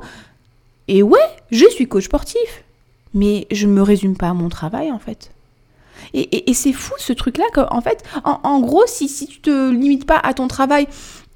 Et 0.88 1.02
ouais, 1.02 1.18
je 1.50 1.68
suis 1.68 1.86
coach 1.86 2.04
sportif 2.04 2.64
mais 3.18 3.46
je 3.50 3.66
ne 3.66 3.72
me 3.72 3.82
résume 3.82 4.16
pas 4.16 4.28
à 4.28 4.34
mon 4.34 4.48
travail 4.48 4.90
en 4.92 4.98
fait. 4.98 5.30
Et, 6.14 6.54
c'est 6.54 6.72
fou 6.72 6.94
ce 6.96 7.12
truc-là, 7.12 7.44
en 7.70 7.80
fait, 7.82 8.02
en, 8.24 8.60
gros, 8.60 8.84
si, 8.86 9.08
si 9.08 9.26
tu 9.26 9.40
te 9.40 9.70
limites 9.70 10.06
pas 10.06 10.18
à 10.22 10.32
ton 10.32 10.48
travail, 10.48 10.86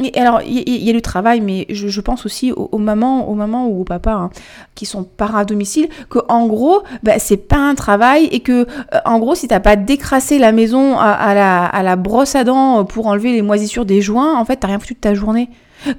et 0.02 0.18
alors 0.18 0.40
il 0.42 0.82
y, 0.82 0.88
a 0.88 0.92
le 0.92 1.00
travail, 1.00 1.40
mais 1.40 1.66
je, 1.68 2.00
pense 2.00 2.24
aussi 2.24 2.52
aux, 2.52 2.78
mamans, 2.78 3.28
aux 3.28 3.34
mamans 3.34 3.66
ou 3.66 3.82
aux 3.82 3.84
papas 3.84 4.14
hein, 4.14 4.30
qui 4.74 4.86
sont 4.86 5.04
parents 5.04 5.38
à 5.38 5.44
domicile, 5.44 5.88
que 6.08 6.20
en 6.28 6.46
gros, 6.46 6.82
bah, 7.02 7.18
c'est 7.18 7.36
pas 7.36 7.58
un 7.58 7.74
travail 7.74 8.24
et 8.32 8.40
que 8.40 8.62
euh, 8.62 8.98
en 9.04 9.18
gros, 9.18 9.34
si 9.34 9.46
t'as 9.46 9.60
pas 9.60 9.76
décrassé 9.76 10.38
la 10.38 10.52
maison 10.52 10.98
à, 10.98 11.34
la, 11.34 11.66
à 11.66 11.82
la 11.82 11.96
brosse 11.96 12.34
à 12.34 12.44
dents 12.44 12.84
pour 12.84 13.06
enlever 13.08 13.32
les 13.32 13.42
moisissures 13.42 13.84
des 13.84 14.00
joints, 14.00 14.38
en 14.38 14.44
fait, 14.44 14.56
t'as 14.56 14.68
rien 14.68 14.78
foutu 14.78 14.94
de 14.94 15.00
ta 15.00 15.14
journée 15.14 15.50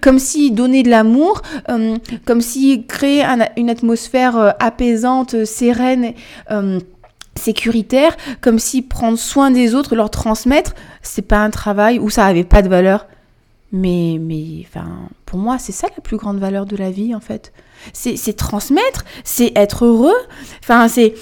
comme 0.02 0.20
si 0.20 0.52
donner 0.52 0.84
de 0.84 0.90
l'amour, 0.90 1.42
euh, 1.70 1.98
comme 2.26 2.42
si 2.42 2.86
créer 2.86 3.26
une 3.58 3.70
atmosphère 3.70 4.38
euh, 4.38 4.52
apaisante, 4.60 5.46
sereine, 5.46 6.14
euh, 6.52 6.80
sécuritaire, 7.36 8.16
comme 8.42 8.60
si 8.60 8.82
prendre 8.82 9.18
soin 9.18 9.52
des 9.52 9.76
autres, 9.76 9.96
leur 9.96 10.10
transmettre, 10.10 10.76
c'est 11.02 11.24
pas 11.24 11.40
un 11.40 11.50
travail 11.50 12.00
où 12.00 12.10
ça 12.10 12.26
avait 12.26 12.44
pas 12.44 12.62
de 12.62 12.70
valeur. 12.70 13.08
Mais, 13.72 14.18
mais, 14.22 14.66
enfin, 14.68 14.88
pour 15.26 15.40
moi, 15.40 15.58
c'est 15.58 15.72
ça 15.72 15.88
la 15.96 16.02
plus 16.02 16.18
grande 16.18 16.38
valeur 16.38 16.68
de 16.68 16.76
la 16.76 16.92
vie, 16.92 17.16
en 17.16 17.20
fait. 17.20 17.52
C'est 17.92 18.38
transmettre, 18.38 19.04
c'est 19.24 19.52
être 19.56 19.86
heureux, 19.86 20.16
enfin, 20.64 20.88
c'est 20.88 21.16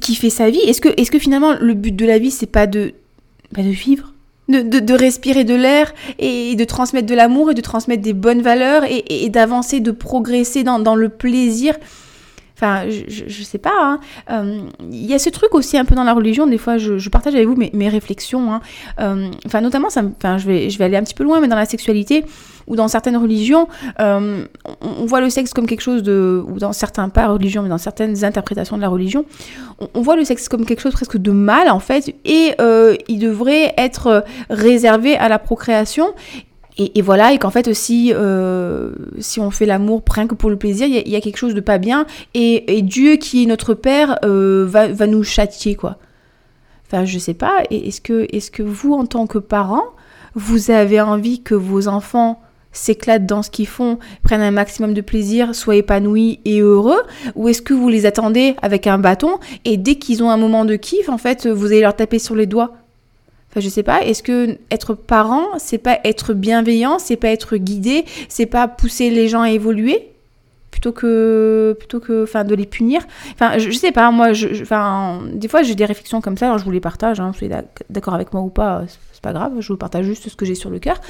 kiffer 0.00 0.30
sa 0.30 0.48
vie. 0.48 0.60
Est-ce 0.60 0.80
que, 0.80 0.88
est 0.88 1.10
que 1.10 1.18
finalement, 1.18 1.52
le 1.60 1.74
but 1.74 1.94
de 1.94 2.06
la 2.06 2.18
vie, 2.18 2.30
c'est 2.30 2.46
pas 2.46 2.66
de, 2.66 2.94
pas 3.54 3.62
de 3.62 3.68
vivre? 3.68 4.13
De, 4.48 4.94
respirer 4.94 5.44
de 5.44 5.54
l'air 5.54 5.92
et 6.18 6.54
de 6.54 6.64
transmettre 6.64 7.06
de 7.06 7.14
l'amour 7.14 7.50
et 7.50 7.54
de 7.54 7.60
transmettre 7.60 8.02
des 8.02 8.12
bonnes 8.12 8.42
valeurs 8.42 8.82
et, 8.88 9.28
d'avancer, 9.30 9.80
de 9.80 9.90
progresser 9.90 10.64
dans, 10.64 10.94
le 10.94 11.08
plaisir. 11.08 11.74
Enfin, 12.56 12.88
je, 12.88 13.24
je 13.26 13.42
sais 13.42 13.58
pas. 13.58 13.74
Hein. 13.80 14.00
Euh, 14.30 14.60
il 14.90 15.06
y 15.06 15.14
a 15.14 15.18
ce 15.18 15.28
truc 15.28 15.54
aussi 15.54 15.76
un 15.76 15.84
peu 15.84 15.96
dans 15.96 16.04
la 16.04 16.12
religion. 16.12 16.46
Des 16.46 16.58
fois, 16.58 16.78
je, 16.78 17.08
partage 17.08 17.34
avec 17.34 17.48
vous 17.48 17.56
mes, 17.56 17.88
réflexions. 17.88 18.52
Hein. 18.52 18.60
Euh, 19.00 19.28
enfin, 19.44 19.60
notamment, 19.60 19.90
ça, 19.90 20.02
enfin, 20.16 20.38
je 20.38 20.46
vais, 20.46 20.70
je 20.70 20.78
vais 20.78 20.84
aller 20.84 20.96
un 20.96 21.02
petit 21.02 21.14
peu 21.14 21.24
loin, 21.24 21.40
mais 21.40 21.48
dans 21.48 21.56
la 21.56 21.66
sexualité, 21.66 22.24
ou 22.66 22.76
dans 22.76 22.88
certaines 22.88 23.16
religions, 23.16 23.68
on, 23.98 25.06
voit 25.06 25.20
le 25.20 25.30
sexe 25.30 25.52
comme 25.52 25.66
quelque 25.66 25.82
chose 25.82 26.02
de, 26.02 26.42
ou 26.48 26.58
dans 26.58 26.72
certains 26.72 27.08
pas 27.08 27.28
religions, 27.28 27.62
mais 27.62 27.68
dans 27.68 27.78
certaines 27.78 28.24
interprétations 28.24 28.76
de 28.76 28.82
la 28.82 28.88
religion, 28.88 29.24
on, 29.94 30.02
voit 30.02 30.16
le 30.16 30.24
sexe 30.24 30.48
comme 30.48 30.64
quelque 30.64 30.80
chose 30.80 30.92
presque 30.92 31.18
de 31.18 31.30
mal 31.30 31.68
en 31.70 31.80
fait, 31.80 32.14
et 32.24 32.54
il 33.08 33.18
devrait 33.18 33.74
être 33.76 34.24
réservé 34.50 35.16
à 35.16 35.28
la 35.28 35.38
procréation. 35.38 36.14
Et, 36.76 37.02
voilà, 37.02 37.32
et 37.32 37.38
qu'en 37.38 37.50
fait 37.50 37.68
aussi, 37.68 38.12
euh, 38.12 38.90
si 39.20 39.38
on 39.38 39.52
fait 39.52 39.64
l'amour 39.64 40.02
rien 40.10 40.26
que 40.26 40.34
pour 40.34 40.50
le 40.50 40.56
plaisir, 40.56 40.88
il 40.88 41.08
y, 41.08 41.14
a 41.14 41.20
quelque 41.20 41.36
chose 41.36 41.54
de 41.54 41.60
pas 41.60 41.78
bien, 41.78 42.04
et, 42.34 42.82
Dieu 42.82 43.14
qui 43.14 43.44
est 43.44 43.46
notre 43.46 43.74
Père 43.74 44.18
euh, 44.24 44.66
va, 44.66 44.88
va, 44.88 45.06
nous 45.06 45.22
châtier, 45.22 45.76
quoi. 45.76 45.98
Enfin, 46.86 47.04
je 47.04 47.16
sais 47.20 47.34
pas, 47.34 47.62
est-ce 47.70 48.00
que, 48.00 48.26
est 48.32 48.50
que 48.50 48.64
vous, 48.64 48.92
en 48.92 49.06
tant 49.06 49.28
que 49.28 49.38
parents, 49.38 49.84
vous 50.34 50.72
avez 50.72 51.00
envie 51.00 51.42
que 51.42 51.54
vos 51.54 51.86
enfants 51.86 52.42
s'éclatent 52.74 53.24
dans 53.24 53.42
ce 53.42 53.50
qu'ils 53.50 53.66
font, 53.66 53.98
prennent 54.22 54.42
un 54.42 54.50
maximum 54.50 54.92
de 54.92 55.00
plaisir, 55.00 55.54
soient 55.54 55.76
épanouis 55.76 56.40
et 56.44 56.60
heureux, 56.60 57.02
ou 57.34 57.48
est-ce 57.48 57.62
que 57.62 57.72
vous 57.72 57.88
les 57.88 58.04
attendez 58.04 58.56
avec 58.60 58.86
un 58.86 58.98
bâton, 58.98 59.38
et 59.64 59.78
dès 59.78 59.94
qu'ils 59.94 60.22
ont 60.22 60.28
un 60.28 60.36
moment 60.36 60.66
de 60.66 60.76
kiff, 60.76 61.08
en 61.08 61.16
fait, 61.16 61.46
vous 61.46 61.68
allez 61.68 61.80
leur 61.80 61.96
taper 61.96 62.18
sur 62.18 62.34
les 62.34 62.46
doigts? 62.46 62.74
Enfin, 63.50 63.60
je 63.60 63.68
sais 63.68 63.84
pas, 63.84 64.02
est-ce 64.02 64.22
que 64.22 64.58
être 64.70 64.94
parent, 64.94 65.46
c'est 65.58 65.78
pas 65.78 66.00
être 66.04 66.34
bienveillant, 66.34 66.98
c'est 66.98 67.16
pas 67.16 67.28
être 67.28 67.56
guidé, 67.56 68.04
c'est 68.28 68.46
pas 68.46 68.66
pousser 68.66 69.10
les 69.10 69.28
gens 69.28 69.42
à 69.42 69.50
évoluer? 69.50 70.08
Plutôt 70.74 70.90
que 70.90 71.76
plutôt 71.78 72.00
que 72.00 72.24
enfin 72.24 72.42
de 72.42 72.52
les 72.52 72.66
punir. 72.66 73.00
Enfin 73.34 73.58
je, 73.58 73.70
sais 73.70 73.92
pas 73.92 74.10
moi 74.10 74.32
je, 74.32 74.60
enfin 74.60 75.22
des 75.32 75.46
fois 75.46 75.62
j'ai 75.62 75.76
des 75.76 75.84
réflexions 75.84 76.20
comme 76.20 76.36
ça 76.36 76.46
alors 76.46 76.58
je 76.58 76.64
vous 76.64 76.72
les 76.72 76.80
partage 76.80 77.20
hein, 77.20 77.30
vous 77.30 77.44
êtes 77.44 77.84
d'accord 77.90 78.14
avec 78.14 78.32
moi 78.32 78.42
ou 78.42 78.48
pas 78.48 78.82
c'est 79.12 79.22
pas 79.22 79.32
grave 79.32 79.52
je 79.60 79.72
vous 79.72 79.76
partage 79.76 80.04
juste 80.04 80.28
ce 80.28 80.34
que 80.34 80.44
j'ai 80.44 80.56
sur 80.56 80.70
le 80.70 80.80
cœur. 80.80 81.00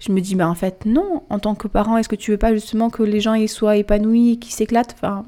Je 0.00 0.10
me 0.10 0.20
dis 0.20 0.34
mais 0.34 0.42
en 0.42 0.56
fait 0.56 0.86
non 0.86 1.22
en 1.30 1.38
tant 1.38 1.54
que 1.54 1.68
parent 1.68 1.96
est-ce 1.98 2.08
que 2.08 2.16
tu 2.16 2.32
veux 2.32 2.36
pas 2.36 2.52
justement 2.52 2.90
que 2.90 3.04
les 3.04 3.20
gens 3.20 3.34
y 3.34 3.46
soient 3.46 3.76
épanouis 3.76 4.40
qu'ils 4.40 4.54
s'éclatent? 4.54 4.96
Enfin 4.96 5.24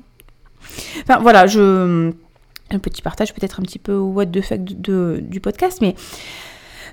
enfin 1.02 1.20
voilà 1.20 1.46
je 1.46 2.10
un 2.72 2.78
petit 2.80 3.00
partage 3.00 3.32
peut-être 3.32 3.60
un 3.60 3.62
petit 3.62 3.78
peu 3.78 3.96
what 3.96 4.26
the 4.26 4.40
fuck 4.40 4.64
de, 4.64 5.20
du 5.22 5.38
podcast 5.38 5.78
mais 5.80 5.94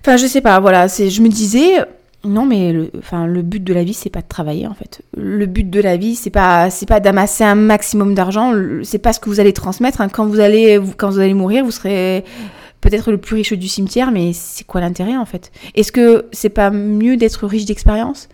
Enfin, 0.03 0.17
je 0.17 0.25
sais 0.25 0.41
pas, 0.41 0.59
voilà, 0.59 0.87
c'est, 0.87 1.11
je 1.11 1.21
me 1.21 1.29
disais, 1.29 1.85
non, 2.23 2.45
mais 2.45 2.71
le, 2.71 2.91
enfin, 2.99 3.25
le 3.25 3.41
but 3.41 3.63
de 3.63 3.73
la 3.73 3.83
vie, 3.83 3.93
c'est 3.93 4.11
pas 4.11 4.21
de 4.21 4.27
travailler 4.27 4.67
en 4.67 4.73
fait. 4.73 5.01
Le 5.17 5.45
but 5.47 5.69
de 5.69 5.79
la 5.81 5.97
vie, 5.97 6.15
c'est 6.15 6.29
pas, 6.29 6.69
c'est 6.69 6.85
pas 6.85 6.99
d'amasser 6.99 7.43
un 7.43 7.55
maximum 7.55 8.13
d'argent. 8.13 8.53
C'est 8.83 8.99
pas 8.99 9.13
ce 9.13 9.19
que 9.19 9.29
vous 9.29 9.39
allez 9.39 9.53
transmettre. 9.53 10.01
Hein. 10.01 10.09
Quand 10.09 10.27
vous 10.27 10.39
allez, 10.39 10.79
quand 10.97 11.09
vous 11.09 11.19
allez 11.19 11.33
mourir, 11.33 11.63
vous 11.65 11.71
serez 11.71 12.23
peut-être 12.81 13.11
le 13.11 13.17
plus 13.17 13.35
riche 13.35 13.53
du 13.53 13.67
cimetière, 13.67 14.11
mais 14.11 14.33
c'est 14.33 14.65
quoi 14.65 14.81
l'intérêt 14.81 15.17
en 15.17 15.25
fait? 15.25 15.51
Est-ce 15.75 15.91
que 15.91 16.25
c'est 16.31 16.49
pas 16.49 16.69
mieux 16.69 17.17
d'être 17.17 17.47
riche 17.47 17.65
d'expérience, 17.65 18.29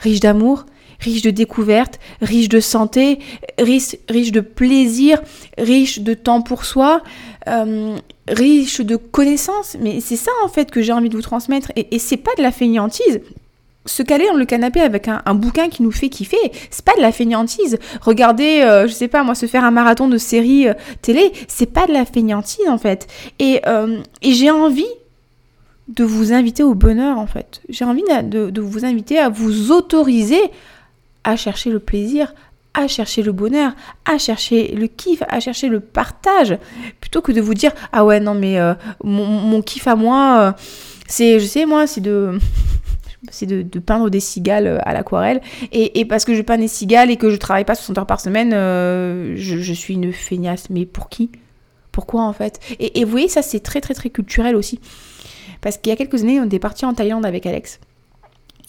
riche 0.00 0.20
d'amour, 0.20 0.66
riche 1.00 1.22
de 1.22 1.30
découvertes, 1.30 1.98
riche 2.20 2.48
de 2.48 2.60
santé, 2.60 3.20
riche, 3.58 3.96
riche 4.08 4.32
de 4.32 4.40
plaisir, 4.40 5.20
riche 5.56 6.00
de 6.00 6.14
temps 6.14 6.42
pour 6.42 6.64
soi, 6.64 7.02
euh, 7.48 7.96
riche 8.30 8.80
de 8.80 8.96
connaissances. 8.96 9.76
Mais 9.80 10.00
c'est 10.00 10.16
ça 10.16 10.30
en 10.44 10.48
fait 10.48 10.70
que 10.70 10.82
j'ai 10.82 10.92
envie 10.92 11.08
de 11.08 11.16
vous 11.16 11.22
transmettre. 11.22 11.72
Et, 11.76 11.98
c'est 11.98 12.16
pas 12.16 12.34
de 12.36 12.42
la 12.42 12.52
fainéantise 12.52 13.20
se 13.86 14.02
caler 14.02 14.26
dans 14.26 14.36
le 14.36 14.44
canapé 14.44 14.80
avec 14.80 15.08
un, 15.08 15.34
bouquin 15.34 15.70
qui 15.70 15.82
nous 15.82 15.90
fait 15.90 16.10
kiffer, 16.10 16.52
c'est 16.70 16.84
pas 16.84 16.94
de 16.96 17.00
la 17.00 17.12
fainéantise. 17.12 17.78
Regarder, 18.02 18.60
euh, 18.60 18.86
je 18.86 18.92
sais 18.92 19.08
pas 19.08 19.24
moi, 19.24 19.34
se 19.34 19.46
faire 19.46 19.64
un 19.64 19.70
marathon 19.70 20.06
de 20.06 20.18
séries 20.18 20.68
euh, 20.68 20.74
télé, 21.00 21.32
c'est 21.48 21.72
pas 21.72 21.86
de 21.86 21.92
la 21.92 22.04
fainéantise 22.04 22.68
en 22.68 22.76
fait. 22.76 23.08
Et, 23.38 23.62
et 24.22 24.32
j'ai 24.32 24.50
envie 24.50 24.84
de 25.90 26.04
vous 26.04 26.32
inviter 26.32 26.62
au 26.62 26.74
bonheur 26.74 27.18
en 27.18 27.26
fait. 27.26 27.60
J'ai 27.68 27.84
envie 27.84 28.04
de, 28.22 28.60
vous 28.60 28.84
inviter 28.84 29.18
à 29.18 29.28
vous 29.28 29.72
autoriser 29.72 30.40
à 31.24 31.36
chercher 31.36 31.70
le 31.70 31.80
plaisir, 31.80 32.34
à 32.74 32.86
chercher 32.88 33.22
le 33.22 33.32
bonheur, 33.32 33.72
à 34.04 34.18
chercher 34.18 34.68
le 34.74 34.86
kiff, 34.86 35.22
à 35.28 35.40
chercher 35.40 35.68
le 35.68 35.80
partage, 35.80 36.56
plutôt 37.00 37.20
que 37.20 37.32
de 37.32 37.40
vous 37.40 37.54
dire 37.54 37.72
ah 37.92 38.04
ouais 38.04 38.20
non 38.20 38.34
mais 38.34 38.58
euh, 38.58 38.74
mon, 39.02 39.60
kiff 39.62 39.86
à 39.88 39.96
moi, 39.96 40.38
euh, 40.40 40.52
c'est 41.06 41.40
je 41.40 41.46
sais 41.46 41.66
moi 41.66 41.86
c'est 41.86 42.00
de 42.00 42.38
c'est 43.30 43.46
de, 43.46 43.78
peindre 43.80 44.08
des 44.08 44.20
cigales 44.20 44.66
euh, 44.66 44.78
à 44.82 44.92
l'aquarelle. 44.92 45.40
Et, 45.72 46.04
parce 46.04 46.24
que 46.24 46.34
je 46.34 46.42
peins 46.42 46.58
des 46.58 46.68
cigales 46.68 47.10
et 47.10 47.16
que 47.16 47.30
je 47.30 47.36
travaille 47.36 47.64
pas 47.64 47.74
60 47.74 47.98
heures 47.98 48.06
par 48.06 48.20
semaine, 48.20 48.50
je, 48.50 49.72
suis 49.72 49.94
une 49.94 50.12
feignasse. 50.12 50.70
Mais 50.70 50.86
pour 50.86 51.08
qui? 51.08 51.30
Pourquoi 51.92 52.22
en 52.22 52.32
fait? 52.32 52.60
Et, 52.78 53.00
et, 53.00 53.04
vous 53.04 53.10
voyez, 53.10 53.28
ça 53.28 53.42
c'est 53.42 53.60
très 53.60 53.80
très 53.80 53.94
très 53.94 54.10
culturel 54.10 54.56
aussi. 54.56 54.80
Parce 55.60 55.76
qu'il 55.76 55.90
y 55.90 55.92
a 55.92 55.96
quelques 55.96 56.22
années, 56.22 56.40
on 56.40 56.44
était 56.44 56.58
parti 56.58 56.84
en 56.86 56.94
Thaïlande 56.94 57.26
avec 57.26 57.44
Alex. 57.46 57.80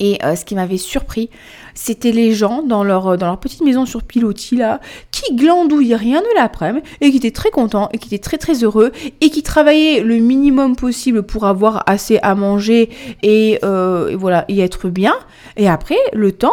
Et 0.04 0.18
euh, 0.24 0.36
ce 0.36 0.46
qui 0.46 0.56
m'avait 0.56 0.78
surpris, 0.78 1.30
c'était 1.76 2.12
les 2.12 2.34
gens 2.34 2.64
dans 2.64 2.84
leur, 2.84 3.08
euh, 3.08 3.18
dans 3.18 3.28
leur 3.28 3.40
petite 3.40 3.62
maison 3.62 3.86
sur 3.86 4.02
pilotis 4.02 4.56
là, 4.56 4.82
qui 5.12 5.36
glandouillaient 5.36 5.96
rien 5.96 6.22
de 6.22 6.36
l'après-midi 6.36 6.86
et 7.02 7.12
qui 7.12 7.18
étaient 7.18 7.30
très 7.30 7.52
contents 7.52 7.88
et 7.94 8.00
qui 8.00 8.08
étaient 8.08 8.22
très 8.22 8.40
très 8.40 8.64
heureux 8.64 8.92
et 9.22 9.30
qui 9.30 9.44
travaillaient 9.44 10.02
le 10.02 10.16
minimum 10.16 10.76
possible 10.76 11.22
pour 11.22 11.46
avoir 11.46 11.84
assez 11.86 12.18
à 12.24 12.34
manger 12.34 12.90
et, 13.22 13.60
euh, 13.64 14.16
voilà 14.18 14.44
y 14.50 14.62
être 14.62 14.90
bien. 14.90 15.14
Et 15.56 15.70
après, 15.70 16.00
le 16.14 16.32
temps, 16.32 16.50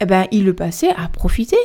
eh 0.00 0.06
ben, 0.06 0.28
ils 0.30 0.44
le 0.44 0.54
passaient 0.54 0.90
à 0.90 1.08
profiter. 1.08 1.56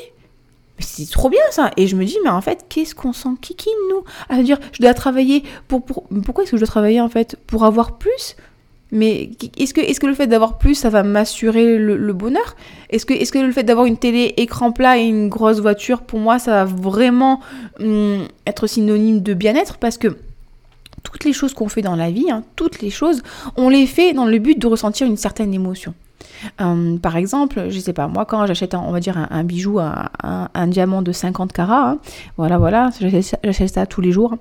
C'est 0.79 1.09
trop 1.09 1.29
bien 1.29 1.41
ça. 1.51 1.69
Et 1.77 1.85
je 1.85 1.95
me 1.95 2.03
dis, 2.03 2.17
mais 2.23 2.31
en 2.31 2.41
fait, 2.41 2.65
qu'est-ce 2.67 2.95
qu'on 2.95 3.13
s'en 3.13 3.35
kikine, 3.35 3.73
nous? 3.91 4.03
À 4.29 4.41
dire, 4.41 4.57
je 4.71 4.81
dois 4.81 4.93
travailler 4.95 5.43
pour. 5.67 5.85
pour... 5.85 6.07
Pourquoi 6.23 6.43
est-ce 6.43 6.51
que 6.51 6.57
je 6.57 6.61
dois 6.61 6.67
travailler 6.67 7.01
en 7.01 7.09
fait? 7.09 7.35
Pour 7.47 7.63
avoir 7.63 7.97
plus? 7.97 8.35
Mais 8.91 9.31
est-ce 9.57 9.73
que, 9.73 9.81
est 9.81 9.99
que 9.99 10.07
le 10.07 10.13
fait 10.13 10.27
d'avoir 10.27 10.57
plus, 10.57 10.75
ça 10.75 10.89
va 10.89 11.03
m'assurer 11.03 11.77
le, 11.77 12.13
bonheur? 12.13 12.55
Est-ce 12.89 13.05
que, 13.05 13.13
est 13.13 13.41
le 13.41 13.51
fait 13.51 13.63
d'avoir 13.63 13.85
une 13.85 13.97
télé 13.97 14.33
écran 14.37 14.71
plat 14.71 14.97
et 14.97 15.03
une 15.03 15.27
grosse 15.27 15.59
voiture, 15.59 16.01
pour 16.01 16.19
moi, 16.19 16.39
ça 16.39 16.63
va 16.63 16.65
vraiment 16.65 17.41
hum, 17.79 18.25
être 18.45 18.67
synonyme 18.67 19.21
de 19.21 19.33
bien-être? 19.33 19.77
Parce 19.77 19.97
que 19.97 20.17
toutes 21.03 21.25
les 21.25 21.33
choses 21.33 21.53
qu'on 21.53 21.69
fait 21.69 21.81
dans 21.81 21.95
la 21.95 22.11
vie, 22.11 22.31
hein, 22.31 22.43
toutes 22.55 22.81
les 22.81 22.89
choses, 22.89 23.23
on 23.55 23.69
les 23.69 23.87
fait 23.87 24.13
dans 24.13 24.25
le 24.25 24.39
but 24.39 24.57
de 24.57 24.67
ressentir 24.67 25.05
une 25.05 25.17
certaine 25.17 25.53
émotion. 25.53 25.93
Euh, 26.61 26.97
par 26.97 27.17
exemple, 27.17 27.67
je 27.69 27.79
sais 27.79 27.93
pas, 27.93 28.07
moi 28.07 28.25
quand 28.25 28.45
j'achète, 28.45 28.75
on 28.75 28.91
va 28.91 28.99
dire, 28.99 29.27
un, 29.29 29.43
bijou, 29.43 29.79
un, 29.79 30.67
diamant 30.67 31.01
de 31.01 31.11
50 31.11 31.53
carats, 31.53 31.89
hein, 31.89 31.99
voilà, 32.37 32.57
voilà, 32.57 32.89
j'achète 33.43 33.73
ça 33.73 33.85
tous 33.85 34.01
les 34.01 34.11
jours. 34.11 34.35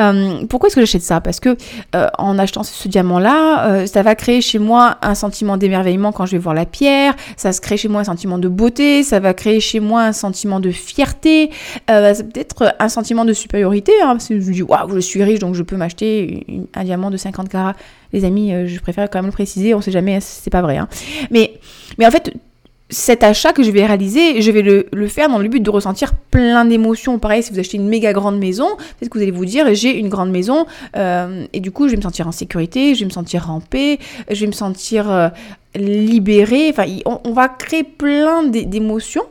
Euh, 0.00 0.46
pourquoi 0.48 0.68
est-ce 0.68 0.76
que 0.76 0.80
j'achète 0.80 1.02
ça? 1.02 1.20
Parce 1.20 1.40
que 1.40 1.56
euh, 1.94 2.08
en 2.18 2.38
achetant 2.38 2.62
ce, 2.62 2.88
diamant-là, 2.88 3.86
ça 3.86 4.02
va 4.02 4.14
créer 4.14 4.40
chez 4.40 4.58
moi 4.58 4.98
un 5.02 5.14
sentiment 5.14 5.56
d'émerveillement 5.56 6.12
quand 6.12 6.26
je 6.26 6.32
vais 6.32 6.38
voir 6.38 6.54
la 6.54 6.66
pierre, 6.66 7.14
ça 7.36 7.52
se 7.52 7.60
crée 7.60 7.76
chez 7.76 7.88
moi 7.88 8.00
un 8.00 8.04
sentiment 8.04 8.38
de 8.38 8.48
beauté, 8.48 9.02
ça 9.02 9.20
va 9.20 9.34
créer 9.34 9.60
chez 9.60 9.80
moi 9.80 10.02
un 10.02 10.12
sentiment 10.12 10.60
de 10.60 10.70
fierté, 10.70 11.50
peut-être 11.86 12.74
un 12.78 12.88
sentiment 12.88 13.24
de 13.24 13.32
supériorité, 13.32 13.92
hein, 14.02 14.12
parce 14.12 14.28
que 14.28 14.40
je 14.40 14.46
me 14.46 14.52
dis, 14.52 14.62
waouh, 14.62 14.94
je 14.94 15.00
suis 15.00 15.22
riche, 15.22 15.40
donc 15.40 15.54
je 15.54 15.62
peux 15.62 15.76
m'acheter 15.76 16.46
un 16.74 16.84
diamant 16.84 17.10
de 17.10 17.16
50 17.16 17.48
carats 17.48 17.74
les 18.12 18.24
amis, 18.24 18.52
euh, 18.52 18.66
je 18.66 18.80
préfère 18.80 19.08
quand 19.10 19.18
même 19.18 19.26
le 19.26 19.32
préciser, 19.32 19.74
on 19.74 19.80
sait 19.80 19.90
jamais, 19.90 20.18
c'est 20.20 20.50
pas 20.50 20.62
vrai. 20.62 20.76
Hein. 20.76 20.88
Mais, 21.30 21.54
mais 21.98 22.06
en 22.06 22.10
fait, 22.10 22.32
cet 22.88 23.24
achat 23.24 23.52
que 23.52 23.62
je 23.62 23.70
vais 23.70 23.84
réaliser, 23.84 24.40
je 24.40 24.50
vais 24.52 24.62
le, 24.62 25.08
faire 25.08 25.28
dans 25.28 25.38
le 25.38 25.48
but 25.48 25.60
de 25.60 25.70
ressentir 25.70 26.14
plein 26.14 26.64
d'émotions. 26.64 27.18
Pareil, 27.18 27.42
si 27.42 27.52
vous 27.52 27.58
achetez 27.58 27.78
une 27.78 27.88
méga 27.88 28.12
grande 28.12 28.38
maison, 28.38 28.76
peut-être 28.76 29.10
que 29.10 29.18
vous 29.18 29.22
allez 29.22 29.32
vous 29.32 29.44
dire, 29.44 29.74
j'ai 29.74 29.98
une 29.98 30.08
grande 30.08 30.30
maison, 30.30 30.66
euh, 30.96 31.46
et 31.52 31.60
du 31.60 31.72
coup, 31.72 31.86
je 31.86 31.92
vais 31.92 31.96
me 31.96 32.02
sentir 32.02 32.28
en 32.28 32.32
sécurité, 32.32 32.94
je 32.94 33.00
vais 33.00 33.06
me 33.06 33.10
sentir 33.10 33.50
en 33.50 33.60
paix, 33.60 33.98
je 34.30 34.40
vais 34.40 34.46
me 34.46 34.52
sentir 34.52 35.10
euh, 35.10 35.28
libérée. 35.74 36.70
Enfin, 36.70 36.84
on 37.04 37.32
va 37.32 37.48
créer 37.48 37.82
plein 37.82 38.44
d'émotions. 38.44 39.24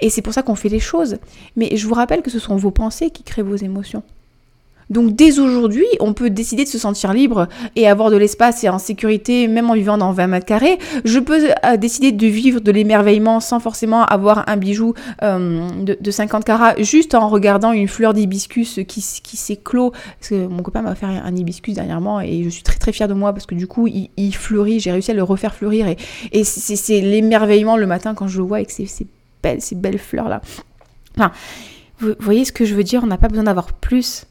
Et 0.00 0.10
c'est 0.10 0.22
pour 0.22 0.32
ça 0.32 0.42
qu'on 0.42 0.54
fait 0.54 0.68
les 0.68 0.78
choses. 0.78 1.18
Mais 1.56 1.76
je 1.76 1.86
vous 1.88 1.94
rappelle 1.94 2.22
que 2.22 2.30
ce 2.30 2.38
sont 2.38 2.54
vos 2.54 2.70
pensées 2.70 3.10
qui 3.10 3.24
créent 3.24 3.42
vos 3.42 3.56
émotions. 3.56 4.04
Donc 4.90 5.14
dès 5.14 5.38
aujourd'hui, 5.38 5.86
on 6.00 6.14
peut 6.14 6.30
décider 6.30 6.64
de 6.64 6.68
se 6.68 6.78
sentir 6.78 7.12
libre 7.12 7.48
et 7.76 7.88
avoir 7.88 8.10
de 8.10 8.16
l'espace 8.16 8.64
et 8.64 8.68
en 8.68 8.78
sécurité, 8.78 9.48
même 9.48 9.70
en 9.70 9.74
vivant 9.74 9.98
dans 9.98 10.12
20 10.12 10.26
mètres 10.28 10.46
carrés. 10.46 10.78
Je 11.04 11.18
peux 11.18 11.50
euh, 11.64 11.76
décider 11.76 12.12
de 12.12 12.26
vivre 12.26 12.60
de 12.60 12.72
l'émerveillement 12.72 13.40
sans 13.40 13.60
forcément 13.60 14.04
avoir 14.04 14.48
un 14.48 14.56
bijou 14.56 14.94
euh, 15.22 15.68
de, 15.82 16.10
50 16.10 16.44
carats, 16.44 16.74
juste 16.82 17.14
en 17.14 17.28
regardant 17.28 17.72
une 17.72 17.88
fleur 17.88 18.14
d'hibiscus 18.14 18.80
qui, 18.88 19.04
qui 19.22 19.36
s'éclot. 19.36 19.90
Parce 19.90 20.30
que 20.30 20.46
mon 20.46 20.62
copain 20.62 20.82
m'a 20.82 20.92
offert 20.92 21.08
un 21.08 21.36
hibiscus 21.36 21.74
dernièrement 21.74 22.20
et 22.20 22.44
je 22.44 22.48
suis 22.48 22.62
très 22.62 22.78
très 22.78 22.92
fière 22.92 23.08
de 23.08 23.14
moi 23.14 23.32
parce 23.32 23.46
que 23.46 23.54
du 23.54 23.66
coup, 23.66 23.86
il, 23.86 24.34
fleurit, 24.34 24.80
j'ai 24.80 24.92
réussi 24.92 25.10
à 25.10 25.14
le 25.14 25.22
refaire 25.22 25.54
fleurir 25.54 25.86
et, 25.88 26.44
c'est 26.44 27.00
l'émerveillement 27.00 27.76
le 27.76 27.86
matin 27.86 28.14
quand 28.14 28.28
je 28.28 28.38
le 28.38 28.44
vois 28.44 28.58
avec 28.58 28.70
ces, 28.70 28.86
belles, 29.42 29.60
ces 29.60 29.74
belles 29.74 29.98
fleurs-là. 29.98 30.40
Enfin, 31.16 31.32
vous 32.00 32.14
voyez 32.20 32.44
ce 32.44 32.52
que 32.52 32.64
je 32.64 32.74
veux 32.74 32.84
dire? 32.84 33.02
On 33.02 33.06
n'a 33.06 33.18
pas 33.18 33.28
besoin 33.28 33.44
d'avoir 33.44 33.72
plus 33.72 34.27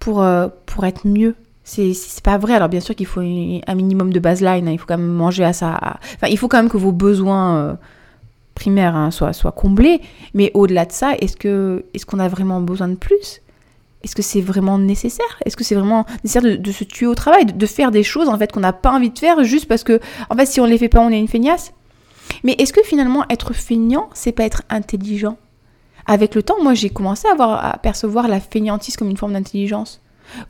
pour, 0.00 0.22
euh, 0.22 0.48
pour 0.66 0.84
être 0.84 1.06
mieux. 1.06 1.36
C'est 1.62 1.94
pas 2.24 2.38
vrai. 2.38 2.54
Alors 2.54 2.68
bien 2.68 2.80
sûr 2.80 2.96
qu'il 2.96 3.06
faut 3.06 3.20
un 3.20 3.74
minimum 3.76 4.12
de 4.12 4.18
baseline, 4.18 4.66
hein. 4.66 4.72
il 4.72 4.78
faut 4.78 4.86
quand 4.86 4.98
même 4.98 5.06
manger 5.06 5.44
à 5.44 5.52
ça. 5.52 5.78
Enfin, 6.16 6.26
il 6.28 6.36
faut 6.36 6.48
quand 6.48 6.56
même 6.56 6.70
que 6.70 6.78
vos 6.78 6.90
besoins 6.90 7.56
euh, 7.56 7.74
primaires 8.56 8.96
hein, 8.96 9.12
soient, 9.12 9.32
soient, 9.32 9.52
comblés. 9.52 10.00
Mais 10.34 10.50
au-delà 10.54 10.84
de 10.84 10.90
ça, 10.92 11.14
est-ce 11.20 11.36
que 11.36 11.84
est-ce 11.94 12.06
qu'on 12.06 12.18
a 12.18 12.26
vraiment 12.26 12.60
besoin 12.60 12.88
de 12.88 12.96
plus? 12.96 13.40
Est-ce 14.02 14.16
que 14.16 14.22
c'est 14.22 14.40
vraiment 14.40 14.78
nécessaire? 14.78 15.38
Est-ce 15.44 15.56
que 15.56 15.62
c'est 15.62 15.74
vraiment 15.76 16.06
nécessaire 16.24 16.58
de, 16.58 16.72
se 16.72 16.84
tuer 16.84 17.06
au 17.06 17.14
travail, 17.14 17.44
de, 17.44 17.66
faire 17.66 17.90
des 17.90 18.02
choses 18.02 18.28
en 18.28 18.38
fait 18.38 18.50
qu'on 18.50 18.60
n'a 18.60 18.72
pas 18.72 18.90
envie 18.90 19.10
de 19.10 19.18
faire 19.18 19.44
juste 19.44 19.66
parce 19.66 19.84
que 19.84 20.00
en 20.30 20.36
fait 20.36 20.46
si 20.46 20.60
on 20.60 20.64
les 20.64 20.78
fait 20.78 20.88
pas, 20.88 21.00
on 21.00 21.10
est 21.10 21.20
une 21.20 21.28
feignasse? 21.28 21.72
Mais 22.42 22.56
est-ce 22.58 22.72
que 22.72 22.82
finalement 22.82 23.24
être 23.28 23.52
feignant, 23.52 24.08
c'est 24.14 24.32
pas 24.32 24.44
être 24.44 24.62
intelligent? 24.70 25.36
Avec 26.10 26.34
le 26.34 26.42
temps, 26.42 26.60
moi 26.60 26.74
j'ai 26.74 26.90
commencé 26.90 27.28
à, 27.28 27.30
avoir, 27.30 27.64
à 27.64 27.78
percevoir 27.78 28.26
la 28.26 28.40
feignantise 28.40 28.96
comme 28.96 29.10
une 29.10 29.16
forme 29.16 29.34
d'intelligence. 29.34 30.00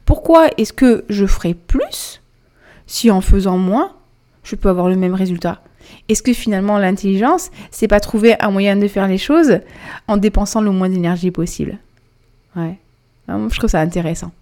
Pourquoi 0.07 0.49
est-ce 0.57 0.73
que 0.73 1.05
je 1.11 1.27
ferai 1.27 1.53
plus 1.53 2.23
si 2.87 3.11
en 3.11 3.21
faisant 3.21 3.59
moins, 3.59 3.93
je 4.43 4.57
peux 4.57 4.71
avoir 4.71 4.89
le 4.89 4.97
même 4.97 5.13
résultat? 5.13 5.61
Est-ce 6.09 6.23
que 6.23 6.33
finalement 6.33 6.79
l'intelligence, 6.79 7.51
c'est 7.71 7.89
pas 7.89 8.01
trouver 8.01 8.41
un 8.41 8.51
moyen 8.51 8.75
de 8.75 8.89
faire 8.89 9.07
les 9.07 9.19
choses 9.19 9.59
en 10.09 10.17
dépensant 10.17 10.63
le 10.63 10.71
moins 10.71 10.89
d'énergie 10.89 11.31
possible? 11.31 11.77
Ouais. 12.57 12.79
Je 13.29 13.59
trouve 13.59 13.69
ça 13.69 13.81
intéressant. 13.81 14.33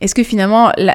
Est-ce 0.00 0.14
que 0.14 0.22
finalement 0.22 0.70
les, 0.76 0.92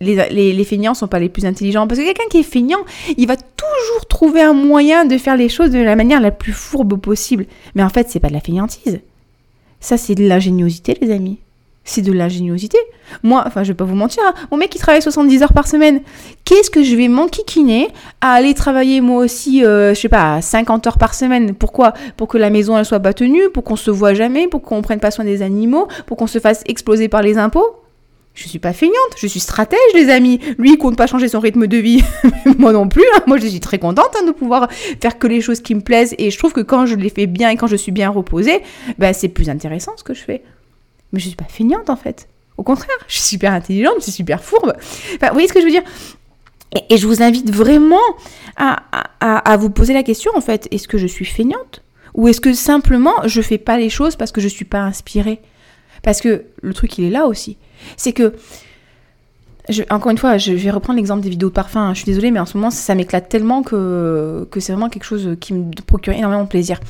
les, 0.00 0.54
les, 0.54 0.64
feignants 0.64 0.94
sont 0.94 1.08
pas 1.08 1.18
les 1.18 1.28
plus 1.28 1.44
intelligents? 1.44 1.86
Parce 1.86 2.00
que 2.00 2.06
quelqu'un 2.06 2.28
qui 2.30 2.38
est 2.38 2.42
feignant, 2.42 2.80
il 3.18 3.26
va 3.26 3.36
toujours 3.36 4.06
trouver 4.08 4.40
un 4.40 4.54
moyen 4.54 5.04
de 5.04 5.18
faire 5.18 5.36
les 5.36 5.50
choses 5.50 5.72
de 5.72 5.78
la 5.78 5.94
manière 5.94 6.22
la 6.22 6.30
plus 6.30 6.54
fourbe 6.54 6.98
possible. 6.98 7.44
Mais 7.74 7.82
en 7.82 7.90
fait, 7.90 8.08
c'est 8.08 8.18
pas 8.18 8.28
de 8.28 8.32
la 8.32 8.40
feignantise. 8.40 9.00
Ça, 9.80 9.96
c'est 9.96 10.14
de 10.14 10.26
l'ingéniosité, 10.26 10.96
les 11.00 11.10
amis. 11.10 11.38
C'est 11.84 12.02
de 12.02 12.12
l'ingéniosité. 12.12 12.78
Moi, 13.22 13.42
enfin, 13.46 13.64
je 13.64 13.68
vais 13.68 13.76
pas 13.76 13.84
vous 13.84 13.94
mentir, 13.94 14.22
hein, 14.24 14.34
mon 14.50 14.58
mec 14.58 14.70
qui 14.70 14.78
travaille 14.78 15.02
70 15.02 15.42
heures 15.42 15.52
par 15.52 15.66
semaine, 15.66 16.02
qu'est-ce 16.44 16.70
que 16.70 16.84
je 16.84 16.94
vais 16.94 17.08
m'enquiquiner 17.08 17.88
à 18.20 18.34
aller 18.34 18.54
travailler 18.54 19.00
moi 19.00 19.24
aussi, 19.24 19.64
euh, 19.64 19.94
je 19.94 20.00
sais 20.00 20.08
pas, 20.08 20.40
50 20.40 20.86
heures 20.86 20.98
par 20.98 21.14
semaine? 21.14 21.54
Pourquoi? 21.54 21.94
Pour 22.16 22.28
que 22.28 22.38
la 22.38 22.50
maison 22.50 22.76
elle 22.78 22.84
soit 22.84 23.00
pas 23.00 23.14
tenue, 23.14 23.50
pour 23.52 23.64
qu'on 23.64 23.76
se 23.76 23.90
voit 23.90 24.14
jamais, 24.14 24.46
pour 24.46 24.62
qu'on 24.62 24.82
prenne 24.82 25.00
pas 25.00 25.10
soin 25.10 25.24
des 25.24 25.42
animaux, 25.42 25.88
pour 26.06 26.16
qu'on 26.16 26.26
se 26.26 26.38
fasse 26.38 26.62
exploser 26.66 27.08
par 27.08 27.22
les 27.22 27.38
impôts? 27.38 27.80
Je 28.34 28.48
suis 28.48 28.58
pas 28.58 28.72
feignante, 28.72 28.94
je 29.18 29.26
suis 29.26 29.40
stratège, 29.40 29.78
les 29.94 30.08
amis. 30.08 30.40
Lui, 30.58 30.72
il 30.72 30.78
compte 30.78 30.96
pas 30.96 31.06
changer 31.06 31.28
son 31.28 31.40
rythme 31.40 31.66
de 31.66 31.76
vie. 31.76 32.02
moi 32.58 32.72
non 32.72 32.88
plus. 32.88 33.04
Hein. 33.14 33.22
Moi, 33.26 33.38
je 33.38 33.46
suis 33.46 33.60
très 33.60 33.78
contente 33.78 34.16
hein, 34.16 34.24
de 34.26 34.30
pouvoir 34.32 34.68
faire 34.70 35.18
que 35.18 35.26
les 35.26 35.40
choses 35.40 35.60
qui 35.60 35.74
me 35.74 35.80
plaisent. 35.80 36.14
Et 36.16 36.30
je 36.30 36.38
trouve 36.38 36.52
que 36.52 36.60
quand 36.60 36.86
je 36.86 36.94
les 36.94 37.10
fais 37.10 37.26
bien 37.26 37.50
et 37.50 37.56
quand 37.56 37.66
je 37.66 37.76
suis 37.76 37.92
bien 37.92 38.08
reposée, 38.08 38.62
ben, 38.98 39.12
c'est 39.12 39.28
plus 39.28 39.50
intéressant 39.50 39.92
ce 39.96 40.04
que 40.04 40.14
je 40.14 40.22
fais 40.22 40.42
mais 41.12 41.20
je 41.20 41.26
suis 41.26 41.36
pas 41.36 41.44
feignante 41.44 41.90
en 41.90 41.96
fait. 41.96 42.28
Au 42.56 42.62
contraire, 42.62 42.96
je 43.08 43.14
suis 43.14 43.22
super 43.22 43.52
intelligente, 43.52 43.94
je 43.98 44.04
suis 44.04 44.12
super 44.12 44.42
fourbe. 44.42 44.74
Vous 44.78 45.28
voyez 45.32 45.48
ce 45.48 45.52
que 45.52 45.60
je 45.60 45.64
veux 45.64 45.70
dire? 45.70 45.82
Et, 46.88 46.98
je 46.98 47.06
vous 47.06 47.22
invite 47.22 47.50
vraiment 47.50 47.96
à, 48.56 48.82
à, 49.20 49.56
vous 49.56 49.70
poser 49.70 49.92
la 49.94 50.02
question 50.02 50.30
en 50.36 50.40
fait, 50.40 50.68
est-ce 50.70 50.86
que 50.86 50.98
je 50.98 51.06
suis 51.06 51.24
feignante? 51.24 51.82
Ou 52.14 52.28
est-ce 52.28 52.40
que 52.40 52.52
simplement 52.52 53.14
je 53.24 53.40
fais 53.40 53.58
pas 53.58 53.76
les 53.76 53.88
choses 53.88 54.16
parce 54.16 54.30
que 54.30 54.40
je 54.40 54.48
suis 54.48 54.64
pas 54.64 54.80
inspirée? 54.80 55.40
Parce 56.02 56.20
que 56.20 56.44
le 56.62 56.74
truc 56.74 56.98
il 56.98 57.04
est 57.04 57.10
là 57.10 57.26
aussi. 57.26 57.56
C'est 57.96 58.12
que 58.12 58.34
encore 59.90 60.10
une 60.10 60.18
fois, 60.18 60.36
je 60.36 60.52
vais 60.52 60.70
reprendre 60.70 60.96
l'exemple 60.96 61.22
des 61.22 61.30
vidéos 61.30 61.48
de 61.48 61.54
parfum. 61.54 61.92
Je 61.94 61.98
suis 61.98 62.06
désolée, 62.06 62.32
mais 62.32 62.40
en 62.40 62.46
ce 62.46 62.56
moment, 62.56 62.70
ça, 62.70 62.94
m'éclate 62.96 63.28
tellement 63.28 63.62
que, 63.62 64.48
que 64.50 64.58
c'est 64.58 64.72
vraiment 64.72 64.88
quelque 64.88 65.04
chose 65.04 65.36
qui 65.38 65.54
me 65.54 65.70
procure 65.86 66.12
énormément 66.12 66.42
de 66.42 66.48
plaisir. 66.48 66.80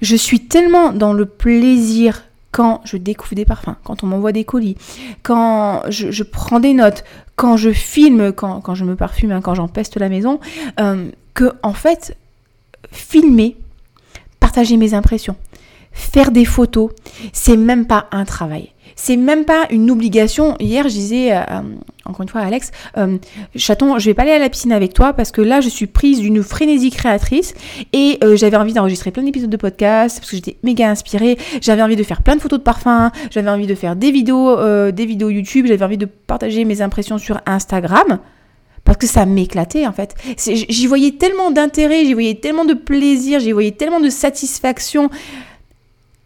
Je 0.00 0.16
suis 0.16 0.40
tellement 0.40 0.92
dans 0.92 1.12
le 1.12 1.26
plaisir 1.26 2.22
quand 2.52 2.82
je 2.84 2.98
découvre 2.98 3.34
des 3.34 3.46
parfums, 3.46 3.74
quand 3.82 4.04
on 4.04 4.06
m'envoie 4.06 4.30
des 4.30 4.44
colis, 4.44 4.76
quand 5.22 5.82
je, 5.88 6.22
prends 6.22 6.60
des 6.60 6.74
notes, 6.74 7.02
quand 7.34 7.56
je 7.56 7.70
filme, 7.70 8.32
quand, 8.32 8.74
je 8.74 8.84
me 8.84 8.94
parfume, 8.94 9.32
hein, 9.32 9.40
quand 9.40 9.54
j'empeste 9.54 9.96
la 9.96 10.10
maison, 10.10 10.38
euh, 10.78 11.08
que 11.34 11.52
en 11.62 11.72
fait, 11.72 12.16
filmer, 12.90 13.56
partager 14.38 14.76
mes 14.76 14.92
impressions, 14.92 15.34
faire 15.92 16.30
des 16.30 16.44
photos, 16.44 16.90
c'est 17.32 17.56
même 17.56 17.86
pas 17.86 18.06
un 18.12 18.24
travail. 18.24 18.72
C'est 18.96 19.16
même 19.16 19.44
pas 19.44 19.66
une 19.70 19.90
obligation. 19.90 20.56
Hier, 20.60 20.84
je 20.84 20.94
disais, 20.94 21.32
euh, 21.32 21.42
encore 22.04 22.22
une 22.22 22.28
fois, 22.28 22.42
à 22.42 22.46
Alex, 22.46 22.70
euh, 22.98 23.18
chaton, 23.56 23.98
je 23.98 24.06
vais 24.06 24.14
pas 24.14 24.22
aller 24.22 24.32
à 24.32 24.38
la 24.38 24.48
piscine 24.48 24.72
avec 24.72 24.92
toi 24.92 25.12
parce 25.12 25.32
que 25.32 25.40
là, 25.40 25.60
je 25.60 25.68
suis 25.68 25.86
prise 25.86 26.20
d'une 26.20 26.42
frénésie 26.42 26.90
créatrice 26.90 27.54
et 27.92 28.18
euh, 28.22 28.36
j'avais 28.36 28.56
envie 28.56 28.72
d'enregistrer 28.72 29.10
plein 29.10 29.22
d'épisodes 29.22 29.50
de 29.50 29.56
podcast 29.56 30.18
parce 30.18 30.30
que 30.30 30.36
j'étais 30.36 30.56
méga 30.62 30.90
inspirée. 30.90 31.38
J'avais 31.60 31.82
envie 31.82 31.96
de 31.96 32.02
faire 32.02 32.22
plein 32.22 32.36
de 32.36 32.40
photos 32.40 32.58
de 32.58 32.64
parfums, 32.64 33.10
j'avais 33.30 33.50
envie 33.50 33.66
de 33.66 33.74
faire 33.74 33.96
des 33.96 34.10
vidéos, 34.10 34.56
des 34.90 35.06
vidéos 35.06 35.30
YouTube, 35.30 35.66
j'avais 35.66 35.84
envie 35.84 35.98
de 35.98 36.06
partager 36.06 36.64
mes 36.64 36.82
impressions 36.82 37.18
sur 37.18 37.40
Instagram 37.46 38.18
parce 38.84 38.98
que 38.98 39.06
ça 39.06 39.26
m'éclatait 39.26 39.86
en 39.86 39.92
fait. 39.92 40.14
J'y 40.36 40.86
voyais 40.86 41.12
tellement 41.12 41.50
d'intérêt, 41.50 42.04
j'y 42.04 42.14
voyais 42.14 42.34
tellement 42.34 42.64
de 42.64 42.74
plaisir, 42.74 43.40
j'y 43.40 43.52
voyais 43.52 43.70
tellement 43.72 44.00
de 44.00 44.10
satisfaction 44.10 45.10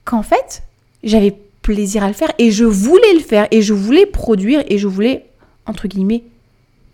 qu'en 0.06 0.22
fait, 0.22 0.62
j'avais 1.04 1.36
plaisir 1.60 2.02
à 2.02 2.08
le 2.08 2.14
faire 2.14 2.32
et 2.38 2.50
je 2.50 2.64
voulais 2.64 3.12
le 3.12 3.20
faire 3.20 3.48
et 3.50 3.60
je 3.60 3.74
voulais 3.74 4.06
produire 4.06 4.64
et 4.68 4.78
je 4.78 4.86
voulais, 4.86 5.26
entre 5.66 5.88
guillemets, 5.88 6.22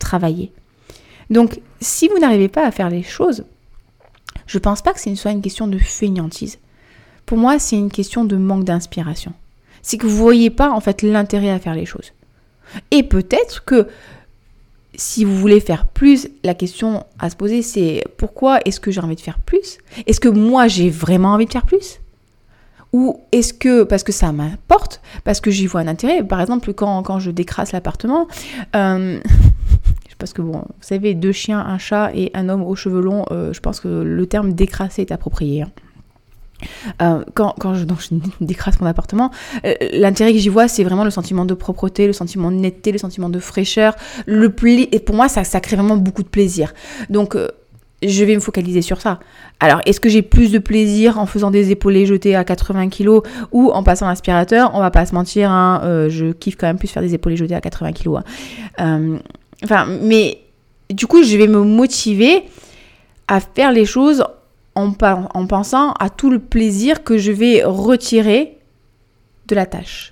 travailler. 0.01 0.51
Donc, 1.31 1.61
si 1.81 2.09
vous 2.09 2.19
n'arrivez 2.19 2.49
pas 2.49 2.67
à 2.67 2.73
faire 2.73 2.91
les 2.91 3.05
choses, 3.05 3.45
je 4.47 4.59
pense 4.59 4.83
pas 4.83 4.93
que 4.93 5.01
ce 5.01 5.15
soit 5.15 5.31
une 5.31 5.43
question 5.43 5.69
de 5.69 5.79
feignantise. 5.79 6.59
Pour 7.27 7.39
moi, 7.39 7.59
c'est 7.59 7.77
une 7.77 7.91
question 7.91 8.25
de 8.25 8.37
manque 8.37 8.65
d'inspiration. 8.65 9.33
C'est 9.83 9.99
que 9.99 10.07
vous 10.07 10.17
voyez 10.17 10.51
pas 10.51 10.71
en 10.71 10.81
fait 10.81 11.03
l'intérêt 11.03 11.51
à 11.51 11.59
faire 11.59 11.75
les 11.75 11.87
choses. 11.87 12.13
Et 12.91 13.03
peut-être 13.03 13.65
que 13.65 13.89
si 14.95 15.25
vous 15.25 15.37
voulez 15.37 15.61
faire 15.61 15.87
plus, 15.87 16.29
la 16.45 16.55
question 16.55 17.05
à 17.19 17.31
se 17.31 17.37
poser 17.37 17.63
c'est 17.63 18.05
pourquoi 18.17 18.61
est-ce 18.65 18.81
que 18.81 18.91
j'ai 18.91 19.01
envie 19.01 19.17
de 19.17 19.21
faire 19.21 19.39
plus? 19.39 19.79
Est-ce 20.07 20.21
que 20.21 20.29
moi 20.29 20.69
j'ai 20.69 20.91
vraiment 20.91 21.33
envie 21.33 21.47
de 21.47 21.53
faire 21.53 21.67
plus? 21.67 22.02
Ou 22.93 23.21
est-ce 23.33 23.55
que, 23.55 23.85
parce 23.85 24.03
que 24.03 24.13
ça 24.13 24.33
m'importe, 24.33 25.01
parce 25.25 25.41
que 25.41 25.51
j'y 25.51 25.67
vois 25.67 25.81
un 25.81 25.89
intérêt, 25.89 26.23
par 26.23 26.41
exemple 26.41 26.73
quand, 26.75 27.03
quand 27.03 27.19
je 27.19 27.31
décrasse 27.31 27.73
l'appartement, 27.73 28.29
euh, 28.77 29.19
parce 30.19 30.33
que 30.33 30.43
bon, 30.43 30.59
vous 30.59 30.65
savez, 30.81 31.15
deux 31.15 31.33
chiens, 31.33 31.61
un 31.61 31.79
chat 31.79 32.11
et 32.15 32.31
un 32.35 32.49
homme 32.49 32.63
aux 32.63 32.77
cheveux 32.77 33.01
longs, 33.01 33.25
euh, 33.31 33.53
je 33.53 33.61
pense 33.61 33.81
que 33.81 33.89
le 33.89 34.27
terme 34.27 34.53
décrasser 34.53 35.03
est 35.03 35.13
approprié. 35.13 35.63
Hein. 35.63 35.71
Euh, 37.01 37.25
quand, 37.35 37.57
quand 37.59 37.75
je, 37.75 37.85
donc, 37.85 37.99
je, 38.01 38.15
décrasse 38.45 38.79
mon 38.81 38.87
appartement, 38.87 39.33
l'intérêt 39.93 40.33
que 40.33 40.39
j'y 40.39 40.51
vois, 40.51 40.69
c'est 40.69 40.85
vraiment 40.85 41.03
le 41.03 41.11
sentiment 41.11 41.45
de 41.45 41.55
propreté, 41.55 42.07
le 42.07 42.13
sentiment 42.13 42.53
de 42.53 42.57
netteté, 42.57 42.93
le 42.93 42.99
sentiment 42.99 43.31
de 43.31 43.41
fraîcheur. 43.41 43.97
Le 44.27 44.55
et 44.93 45.01
pour 45.01 45.17
moi, 45.17 45.29
ça, 45.29 45.43
ça 45.43 45.61
crée 45.61 45.75
vraiment 45.77 45.97
beaucoup 45.97 46.23
de 46.23 46.29
plaisir. 46.29 46.73
Donc, 47.11 47.37
je 48.03 48.25
vais 48.25 48.35
me 48.35 48.41
focaliser 48.41 48.83
sur 48.83 49.01
ça. 49.01 49.21
Alors, 49.61 49.81
est-ce 49.87 50.01
que 50.01 50.09
j'ai 50.09 50.23
plus 50.23 50.51
de 50.51 50.59
plaisir 50.59 51.19
en 51.19 51.27
faisant 51.27 51.51
des 51.51 51.71
épaulés 51.71 52.07
jetés 52.07 52.35
à 52.35 52.45
80 52.45 52.89
kg 52.89 53.21
ou 53.53 53.71
en 53.71 53.83
passant 53.83 54.09
l'aspirateur? 54.09 54.73
On 54.75 54.81
va 54.81 54.91
pas 54.91 55.07
se 55.07 55.15
mentir, 55.15 55.51
hein, 55.51 55.81
euh, 55.85 56.09
je 56.09 56.33
kiffe 56.33 56.57
quand 56.57 56.67
même 56.67 56.79
plus 56.79 56.89
faire 56.89 57.03
des 57.03 57.15
épaulés 57.15 57.37
jetés 57.37 57.55
à 57.55 57.61
80 57.61 57.93
kg. 57.93 58.17
Hein. 58.17 58.25
Euh, 58.81 59.89
mais 60.03 60.39
du 60.91 61.07
coup, 61.07 61.23
je 61.23 61.37
vais 61.37 61.47
me 61.47 61.63
motiver 61.63 62.45
à 63.29 63.41
faire 63.41 63.73
les 63.73 63.85
choses 63.85 64.25
en 64.75 64.93
pensant 65.47 65.93
à 65.93 66.11
tout 66.11 66.31
le 66.31 66.39
plaisir 66.39 67.05
que 67.05 67.19
je 67.19 67.31
vais 67.31 67.63
retirer 67.63 68.59
de 69.47 69.55
la 69.55 69.67
tâche. 69.67 70.12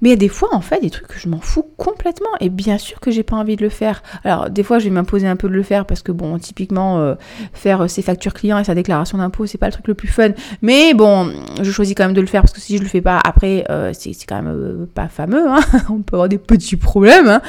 Mais 0.00 0.08
il 0.08 0.12
y 0.12 0.14
a 0.14 0.16
des 0.16 0.28
fois, 0.28 0.48
en 0.52 0.60
fait, 0.60 0.80
des 0.80 0.90
trucs 0.90 1.08
que 1.08 1.18
je 1.18 1.28
m'en 1.28 1.40
fous 1.40 1.64
complètement. 1.76 2.30
Et 2.40 2.48
bien 2.48 2.78
sûr 2.78 3.00
que 3.00 3.10
j'ai 3.10 3.22
pas 3.22 3.36
envie 3.36 3.56
de 3.56 3.62
le 3.62 3.68
faire. 3.68 4.02
Alors, 4.24 4.50
des 4.50 4.62
fois, 4.62 4.78
je 4.78 4.84
vais 4.84 4.90
m'imposer 4.90 5.26
un 5.26 5.36
peu 5.36 5.48
de 5.48 5.54
le 5.54 5.62
faire 5.62 5.86
parce 5.86 6.02
que, 6.02 6.12
bon, 6.12 6.38
typiquement, 6.38 6.98
euh, 6.98 7.14
faire 7.52 7.82
euh, 7.82 7.88
ses 7.88 8.02
factures 8.02 8.34
clients 8.34 8.58
et 8.58 8.64
sa 8.64 8.74
déclaration 8.74 9.18
d'impôt, 9.18 9.46
c'est 9.46 9.58
pas 9.58 9.66
le 9.66 9.72
truc 9.72 9.88
le 9.88 9.94
plus 9.94 10.08
fun. 10.08 10.30
Mais 10.62 10.94
bon, 10.94 11.32
je 11.62 11.70
choisis 11.70 11.94
quand 11.94 12.04
même 12.04 12.14
de 12.14 12.20
le 12.20 12.26
faire 12.26 12.42
parce 12.42 12.52
que 12.52 12.60
si 12.60 12.76
je 12.76 12.82
le 12.82 12.88
fais 12.88 13.00
pas 13.00 13.20
après, 13.24 13.64
euh, 13.70 13.92
c'est 13.92 14.14
quand 14.26 14.42
même 14.42 14.86
pas 14.94 15.08
fameux. 15.08 15.48
Hein 15.48 15.60
On 15.90 16.02
peut 16.02 16.16
avoir 16.16 16.28
des 16.28 16.38
petits 16.38 16.76
problèmes. 16.76 17.28
Hein 17.28 17.42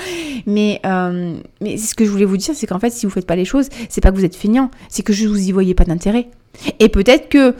mais, 0.45 0.81
mais 1.61 1.77
ce 1.77 1.95
que 1.95 2.05
je 2.05 2.09
voulais 2.09 2.25
vous 2.25 2.37
dire, 2.37 2.53
c'est 2.55 2.67
qu'en 2.67 2.79
fait, 2.79 2.91
si 2.91 3.05
vous 3.05 3.11
faites 3.11 3.27
pas 3.27 3.35
les 3.35 3.45
choses, 3.45 3.69
c'est 3.89 4.01
pas 4.01 4.11
que 4.11 4.15
vous 4.15 4.25
êtes 4.25 4.35
feignant, 4.35 4.71
c'est 4.89 5.03
que 5.03 5.13
je 5.13 5.27
vous 5.27 5.47
y 5.47 5.51
voyez 5.51 5.73
pas 5.73 5.85
d'intérêt. 5.85 6.29
Et 6.79 6.89
peut-être 6.89 7.29
que 7.29 7.55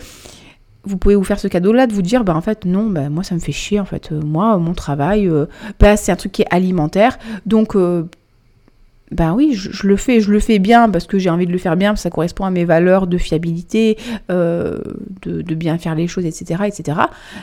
vous 0.86 0.98
pouvez 0.98 1.16
vous 1.16 1.24
faire 1.24 1.40
ce 1.40 1.48
cadeau-là 1.48 1.88
de 1.88 1.94
vous 1.94 2.02
dire, 2.02 2.24
bah 2.24 2.36
en 2.36 2.42
fait 2.42 2.66
non, 2.66 2.90
bah, 2.90 3.10
moi 3.10 3.24
ça 3.24 3.36
me 3.36 3.40
fait 3.40 3.52
chier 3.52 3.80
en 3.80 3.86
fait. 3.86 4.12
Euh, 4.12 4.22
moi, 4.22 4.58
mon 4.58 4.74
travail, 4.74 5.28
euh, 5.28 5.46
bah, 5.80 5.98
c'est 5.98 6.12
un 6.12 6.16
truc 6.16 6.32
qui 6.32 6.42
est 6.44 6.48
alimentaire, 6.54 7.18
donc 7.46 7.76
euh, 7.76 8.04
bah 9.12 9.34
oui, 9.34 9.54
je, 9.54 9.86
le 9.86 9.98
fais, 9.98 10.20
je 10.20 10.32
le 10.32 10.40
fais 10.40 10.60
bien 10.60 10.90
parce 10.90 11.06
que 11.06 11.20
j'ai 11.20 11.30
envie 11.30 11.46
de 11.46 11.52
le 11.52 11.58
faire 11.58 11.78
bien, 11.78 11.92
parce 11.92 12.02
que 12.02 12.04
ça 12.04 12.10
correspond 12.10 12.44
à 12.46 12.50
mes 12.50 12.66
valeurs 12.66 13.06
de 13.06 13.18
fiabilité, 13.18 13.98
de, 14.30 15.54
bien 15.54 15.78
faire 15.78 15.94
les 15.94 16.08
choses, 16.08 16.26
etc., 16.26 16.64
etc. 16.66 17.00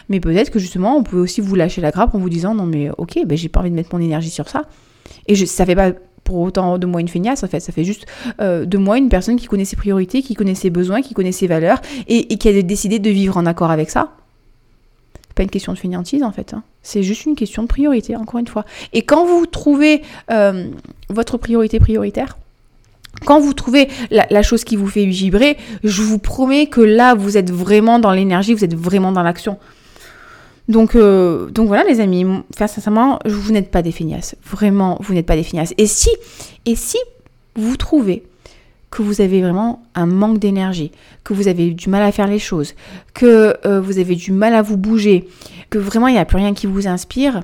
Mais 0.09 0.18
peut-être 0.18 0.50
que 0.50 0.59
justement, 0.59 0.96
on 0.96 1.05
pouvait 1.05 1.22
aussi 1.22 1.40
vous 1.40 1.55
lâcher 1.55 1.81
la 1.81 1.92
grappe 1.92 2.14
en 2.14 2.18
vous 2.18 2.28
disant, 2.28 2.55
non 2.55 2.66
mais 2.66 2.90
ok, 2.98 3.20
bah, 3.26 3.37
j'ai 3.37 3.48
pas 3.48 3.61
envie 3.61 3.70
de 3.70 3.76
mettre 3.76 3.94
mon 3.94 4.02
énergie 4.02 4.28
sur 4.28 4.48
ça. 4.48 4.64
Et 5.28 5.37
je, 5.37 5.44
ça 5.44 5.64
fait 5.64 5.76
pas 5.76 5.92
autant 6.40 6.79
de 6.79 6.87
moi 6.87 7.01
une 7.01 7.09
feignasse, 7.09 7.42
en 7.45 7.49
fait. 7.49 7.61
Ça 7.61 7.73
fait 7.73 7.85
juste 7.85 8.07
euh, 8.40 8.64
de 8.64 8.79
moi 8.79 8.99
une 8.99 9.09
personne 9.09 9.37
qui 9.37 9.47
connaît 9.47 9.64
ses 9.64 9.77
priorités, 9.77 10.23
qui 10.23 10.35
connaît 10.35 10.55
ses 10.55 10.71
besoins, 10.71 11.03
qui 11.03 11.14
connaît 11.14 11.33
ses 11.33 11.47
valeurs 11.47 11.81
et, 12.09 12.27
qui 12.38 12.49
a 12.49 12.62
décidé 12.62 12.99
de 12.99 13.11
vivre 13.11 13.37
en 13.37 13.47
accord 13.47 13.71
avec 13.71 13.90
ça. 13.90 14.12
C'est 15.29 15.35
pas 15.35 15.42
une 15.42 15.51
question 15.51 15.73
de 15.73 15.79
fainéantise, 15.79 16.23
en 16.23 16.33
fait. 16.33 16.55
Hein. 16.55 16.62
C'est 16.83 17.03
juste 17.03 17.25
une 17.25 17.37
question 17.37 17.62
de 17.62 17.68
priorité, 17.68 18.16
encore 18.16 18.38
une 18.38 18.47
fois. 18.47 18.64
Et 18.92 19.03
quand 19.03 19.25
vous 19.25 19.47
trouvez 19.47 20.03
euh, 20.31 20.68
votre 21.09 21.38
priorité 21.38 21.81
prioritaire, 21.81 22.37
quand 23.25 23.40
vous 23.40 23.55
trouvez 23.55 23.88
la, 24.11 24.42
chose 24.42 24.64
qui 24.64 24.77
vous 24.77 24.88
fait 24.88 25.05
vibrer, 25.05 25.57
je 25.85 26.03
vous 26.03 26.18
promets 26.18 26.66
que 26.66 26.81
là, 26.81 27.14
vous 27.14 27.37
êtes 27.37 27.51
vraiment 27.51 27.99
dans 27.99 28.12
l'énergie, 28.12 28.53
vous 28.53 28.64
êtes 28.64 28.75
vraiment 28.75 29.12
dans 29.12 29.23
l'action. 29.23 29.59
Donc, 30.68 30.94
euh, 30.94 31.51
donc 31.51 31.66
voilà 31.66 31.85
les 31.85 32.01
amis, 32.01 32.25
faire 32.57 32.68
sincèrement, 32.68 33.18
vous 33.25 33.53
n'êtes 33.53 33.70
pas 33.70 33.83
des 33.83 33.92
feignasses. 33.92 34.37
Vraiment, 34.44 34.96
vous 35.01 35.14
n'êtes 35.14 35.27
pas 35.27 35.37
des 35.37 35.42
feignasses. 35.42 35.75
Et 35.79 35.87
si, 35.87 36.11
et 36.66 36.77
si 36.77 36.98
vous 37.57 37.77
trouvez 37.77 38.22
que 38.90 39.03
vous 39.03 39.20
avez 39.20 39.40
vraiment 39.40 39.83
un 39.94 40.07
manque 40.07 40.38
d'énergie, 40.38 40.92
que 41.25 41.33
vous 41.33 41.48
avez 41.48 41.70
du 41.70 41.88
mal 41.88 42.03
à 42.03 42.12
faire 42.12 42.27
les 42.27 42.38
choses, 42.38 42.75
que 43.14 43.57
euh, 43.66 43.81
vous 43.81 43.98
avez 43.98 44.14
du 44.14 44.33
mal 44.33 44.55
à 44.55 44.62
vous 44.62 44.77
bouger, 44.77 45.29
que 45.70 45.79
vraiment 45.79 46.09
il 46.09 46.12
n'y 46.12 46.18
a 46.18 46.25
plus 46.25 46.37
rien 46.37 46.55
qui 46.55 46.66
vous 46.66 46.87
inspire, 46.87 47.42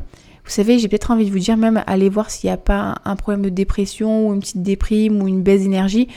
vous 0.48 0.54
savez, 0.54 0.78
j'ai 0.78 0.88
peut-être 0.88 1.11
envie 1.11 1.26
de 1.26 1.31
vous 1.31 1.38
dire 1.38 1.59
même 1.59 1.83
aller 1.87 2.09
voir 2.09 2.31
s'il 2.31 2.48
n'y 2.48 2.54
a 2.54 2.57
pas 2.57 2.94
un 3.04 3.16
problème 3.16 3.42
de 3.42 3.50
dépression 3.50 4.28
ou 4.28 4.33
une 4.33 4.40
petite 4.40 4.62
déprime 4.62 5.20
ou 5.20 5.28
une 5.28 5.42
baisse 5.42 5.61
d'énergie. 5.61 6.09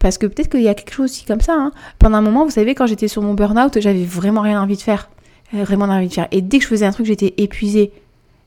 Parce 0.00 0.18
que 0.18 0.26
peut-être 0.26 0.48
qu'il 0.48 0.62
y 0.62 0.68
a 0.68 0.74
quelque 0.74 0.92
chose 0.92 1.04
aussi 1.04 1.24
comme 1.24 1.40
ça. 1.40 1.54
Hein. 1.56 1.70
Pendant 2.00 2.16
un 2.16 2.20
moment, 2.20 2.44
vous 2.44 2.50
savez, 2.50 2.74
quand 2.74 2.86
j'étais 2.86 3.06
sur 3.06 3.22
mon 3.22 3.34
burn-out, 3.34 3.78
j'avais 3.78 4.04
vraiment 4.04 4.40
rien 4.40 4.60
envie 4.60 4.76
de 4.76 4.82
faire. 4.82 5.08
Vraiment 5.52 5.84
envie 5.84 6.08
de 6.08 6.12
faire. 6.12 6.28
Et 6.30 6.40
dès 6.40 6.58
que 6.58 6.64
je 6.64 6.68
faisais 6.68 6.86
un 6.86 6.92
truc, 6.92 7.06
j'étais 7.06 7.34
épuisée. 7.36 7.92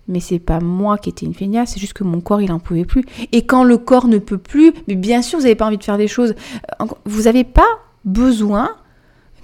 Mais 0.07 0.19
c'est 0.19 0.39
pas 0.39 0.59
moi 0.59 0.97
qui 0.97 1.09
étais 1.09 1.25
une 1.25 1.33
feignasse, 1.33 1.73
c'est 1.73 1.79
juste 1.79 1.93
que 1.93 2.03
mon 2.03 2.21
corps 2.21 2.41
il 2.41 2.51
en 2.51 2.59
pouvait 2.59 2.85
plus. 2.85 3.03
Et 3.31 3.45
quand 3.45 3.63
le 3.63 3.77
corps 3.77 4.07
ne 4.07 4.19
peut 4.19 4.37
plus, 4.37 4.71
mais 4.87 4.93
bien 4.93 5.23
sûr 5.23 5.39
vous 5.39 5.45
n'avez 5.45 5.55
pas 5.55 5.65
envie 5.65 5.79
de 5.79 5.83
faire 5.83 5.97
des 5.97 6.07
choses. 6.07 6.35
Vous 7.05 7.23
n'avez 7.23 7.43
pas 7.43 7.65
besoin 8.03 8.69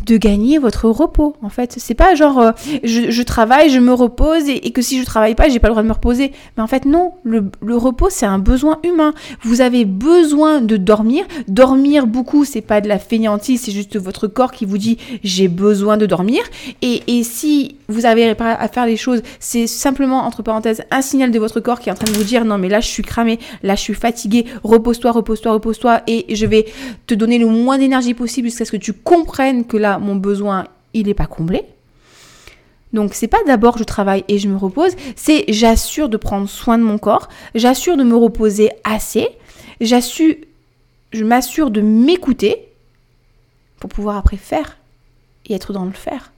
de 0.06 0.18
gagner 0.18 0.58
votre 0.58 0.90
repos 0.90 1.36
en 1.42 1.50
fait. 1.50 1.76
C'est 1.78 1.94
pas 1.94 2.16
genre 2.16 2.40
euh, 2.40 2.52
je, 2.84 3.22
travaille 3.22 3.70
je 3.70 3.80
me 3.80 3.94
repose 3.94 4.48
et, 4.48 4.72
que 4.72 4.82
si 4.82 5.00
je 5.00 5.06
travaille 5.06 5.36
pas 5.36 5.50
j'ai 5.50 5.60
pas 5.60 5.68
le 5.68 5.74
droit 5.74 5.84
de 5.84 5.88
me 5.88 5.94
reposer. 5.94 6.32
Mais 6.58 6.64
en 6.64 6.68
fait 6.68 6.86
non. 6.86 7.14
Le, 7.24 7.50
repos 7.76 8.10
c'est 8.10 8.26
un 8.26 8.40
besoin 8.40 8.80
humain. 8.84 9.14
Vous 9.44 9.62
avez 9.62 9.86
besoin 9.86 10.62
de 10.62 10.78
dormir. 10.78 11.26
Dormir 11.48 12.08
beaucoup 12.08 12.46
c'est 12.46 12.62
pas 12.62 12.82
de 12.82 12.88
la 12.88 13.00
fainéantise 13.00 13.62
c'est 13.62 13.72
juste 13.72 13.98
votre 13.98 14.28
corps 14.28 14.52
qui 14.52 14.66
vous 14.66 14.78
dit 14.78 14.98
j'ai 15.24 15.48
besoin 15.48 15.98
de 15.98 16.06
dormir. 16.06 16.44
Et, 16.82 17.02
si 17.24 17.76
vous 17.88 18.06
avez 18.06 18.36
à 18.40 18.68
faire 18.68 18.86
les 18.86 18.98
choses 18.98 19.22
c'est 19.40 19.68
simplement 19.68 20.22
entre 20.22 20.42
parenthèses 20.42 20.82
un 20.92 21.02
signal 21.02 21.32
de 21.32 21.40
votre 21.40 21.60
corps 21.60 21.80
qui 21.80 21.90
est 21.90 21.92
en 21.92 21.96
train 21.96 22.12
de 22.12 22.18
vous 22.18 22.24
dire 22.24 22.46
non 22.46 22.58
mais 22.58 22.70
là 22.70 22.80
je 22.80 22.88
suis 22.88 23.04
cramé 23.04 23.38
là 23.64 23.76
je 23.76 23.82
suis 23.82 23.94
fatigué 23.94 24.46
repose-toi 24.64 25.12
repose-toi 25.12 25.52
repose-toi 25.52 26.02
et 26.08 26.34
je 26.34 26.46
vais 26.46 26.66
te 27.06 27.14
donner 27.14 27.38
le 27.38 27.48
moins 27.48 27.78
d'énergie 27.78 28.14
possible 28.14 28.48
jusqu'à 28.48 28.66
ce 28.66 28.72
que 28.72 28.78
tu 28.78 28.94
comprennes 28.94 29.66
que 29.66 29.78
là 29.78 29.91
mon 30.00 30.16
besoin, 30.16 30.68
il 30.94 31.08
n'est 31.08 31.14
pas 31.14 31.28
comblé. 31.28 31.66
Donc 32.94 33.14
c'est 33.14 33.28
pas 33.28 33.44
d'abord 33.48 33.78
je 33.78 33.84
travaille 33.84 34.26
et 34.28 34.38
je 34.38 34.50
me 34.50 34.58
repose, 34.58 34.94
c'est 35.16 35.46
j'assure 35.48 36.10
de 36.10 36.18
prendre 36.18 36.50
soin 36.50 36.78
de 36.78 36.84
mon 36.84 36.98
corps, 36.98 37.30
j'assure 37.56 37.96
de 37.96 38.04
me 38.04 38.16
reposer 38.16 38.70
assez, 38.84 39.30
j'assure, 39.80 40.36
je 41.14 41.24
m'assure 41.24 41.72
de 41.72 41.82
m'écouter 41.82 42.68
pour 43.80 43.90
pouvoir 43.90 44.18
après 44.18 44.38
faire 44.38 44.78
et 45.46 45.54
être 45.54 45.74
dans 45.74 45.86
le 45.86 45.92
faire. 45.92 46.32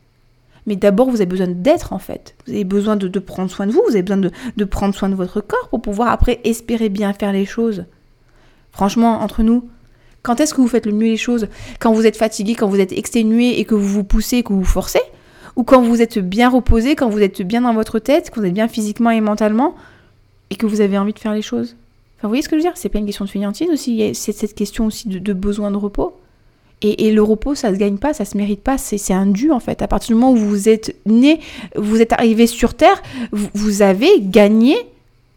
Mais 0.66 0.76
d'abord, 0.76 1.10
vous 1.10 1.18
avez 1.18 1.26
besoin 1.26 1.48
d'être 1.48 1.92
en 1.92 2.00
fait. 2.00 2.36
Vous 2.46 2.54
avez 2.54 2.64
besoin 2.64 2.96
de, 2.96 3.20
prendre 3.20 3.52
soin 3.52 3.68
de 3.68 3.72
vous, 3.72 3.84
vous 3.86 3.94
avez 3.94 4.04
besoin 4.04 4.18
de, 4.18 4.32
de 4.56 4.64
prendre 4.64 4.96
soin 4.96 5.10
de 5.10 5.16
votre 5.16 5.42
corps 5.42 5.68
pour 5.70 5.82
pouvoir 5.82 6.10
après 6.10 6.40
espérer 6.46 6.88
bien 6.88 7.12
faire 7.14 7.34
les 7.34 7.46
choses. 7.46 7.86
Franchement, 8.72 9.22
entre 9.22 9.44
nous, 9.44 9.68
quand 10.24 10.40
est-ce 10.40 10.54
que 10.54 10.62
vous 10.62 10.70
faites 10.70 10.86
le 10.86 10.94
mieux 10.94 11.08
les 11.08 11.18
choses? 11.18 11.48
Quand 11.80 11.92
vous 11.92 12.06
êtes 12.06 12.16
fatigué, 12.16 12.56
quand 12.56 12.70
vous 12.70 12.80
êtes 12.80 12.94
exténué 12.94 13.60
et 13.60 13.66
que 13.66 13.76
vous 13.76 13.88
vous 13.88 14.06
poussez, 14.06 14.42
que 14.42 14.54
vous 14.54 14.60
vous 14.60 14.66
forcez? 14.66 15.02
Ou 15.58 15.64
quand 15.64 15.82
vous 15.82 16.02
êtes 16.02 16.18
bien 16.18 16.50
reposé, 16.50 16.96
quand 16.96 17.10
vous 17.10 17.22
êtes 17.22 17.42
bien 17.42 17.62
dans 17.62 17.74
votre 17.74 18.00
tête, 18.00 18.32
quand 18.34 18.42
vous 18.42 18.48
êtes 18.48 18.54
bien 18.54 18.70
physiquement 18.70 19.12
et 19.12 19.22
mentalement 19.22 19.76
et 20.50 20.56
que 20.56 20.66
vous 20.66 20.82
avez 20.82 20.98
envie 20.98 21.14
de 21.14 21.20
faire 21.20 21.34
les 21.34 21.42
choses? 21.42 21.76
Enfin, 22.18 22.24
vous 22.24 22.30
voyez 22.30 22.42
ce 22.42 22.48
que 22.48 22.56
je 22.56 22.64
veux 22.64 22.70
dire? 22.70 22.78
C'est 22.78 22.90
pas 22.90 23.00
une 23.00 23.06
question 23.06 23.26
de 23.26 23.30
fainéantise 23.30 23.70
aussi, 23.70 24.16
c'est 24.16 24.32
cette 24.32 24.56
question 24.56 24.86
aussi 24.86 25.10
de, 25.10 25.34
besoin 25.34 25.70
de 25.72 25.78
repos. 25.78 26.16
Et, 26.82 27.12
le 27.12 27.24
repos, 27.24 27.56
ça 27.56 27.74
se 27.74 27.78
gagne 27.78 27.98
pas, 27.98 28.14
ça 28.14 28.26
se 28.26 28.36
mérite 28.36 28.62
pas, 28.62 28.78
c'est 28.78 29.14
un 29.14 29.26
dû 29.26 29.52
en 29.52 29.62
fait. 29.62 29.82
À 29.82 29.88
partir 29.88 30.10
du 30.10 30.16
moment 30.16 30.34
où 30.34 30.38
vous 30.38 30.68
êtes 30.68 30.98
né, 31.06 31.40
vous 31.78 32.02
êtes 32.02 32.12
arrivé 32.12 32.46
sur 32.46 32.74
Terre, 32.74 33.02
vous 33.32 33.82
avez 33.82 34.10
gagné 34.20 34.76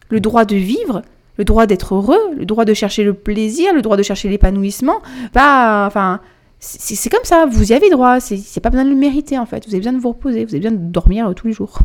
le 0.09 0.18
droit 0.18 0.44
de 0.44 0.57
vivre 0.57 1.03
le 1.38 1.44
droit 1.44 1.66
d'être 1.66 1.94
heureux, 1.94 2.35
le 2.37 2.46
droit 2.46 2.64
de 2.64 2.75
chercher 2.75 3.05
le 3.05 3.14
plaisir, 3.14 3.75
le 3.75 3.83
droit 3.83 3.96
de 3.96 4.03
chercher 4.03 4.29
l'épanouissement. 4.29 5.01
Pas, 5.33 5.87
enfin, 5.87 6.20
c'est 6.61 7.11
comme 7.11 7.25
ça, 7.25 7.46
vous 7.46 7.70
y 7.72 7.75
avez 7.75 7.90
droit, 7.90 8.20
c'est 8.20 8.61
pas 8.61 8.70
besoin 8.70 8.85
de 8.85 8.90
le 8.90 8.96
mériter 8.96 9.38
en 9.38 9.46
fait, 9.46 9.64
vous 9.66 9.72
avez 9.72 9.81
besoin 9.81 9.92
de 9.92 9.99
vous 9.99 10.09
reposer, 10.09 10.44
vous 10.44 10.55
avez 10.55 10.61
besoin 10.61 10.79
de 10.79 10.90
dormir 10.90 11.29
euh, 11.29 11.33
tous 11.35 11.46
les 11.46 11.53
jours. 11.53 11.79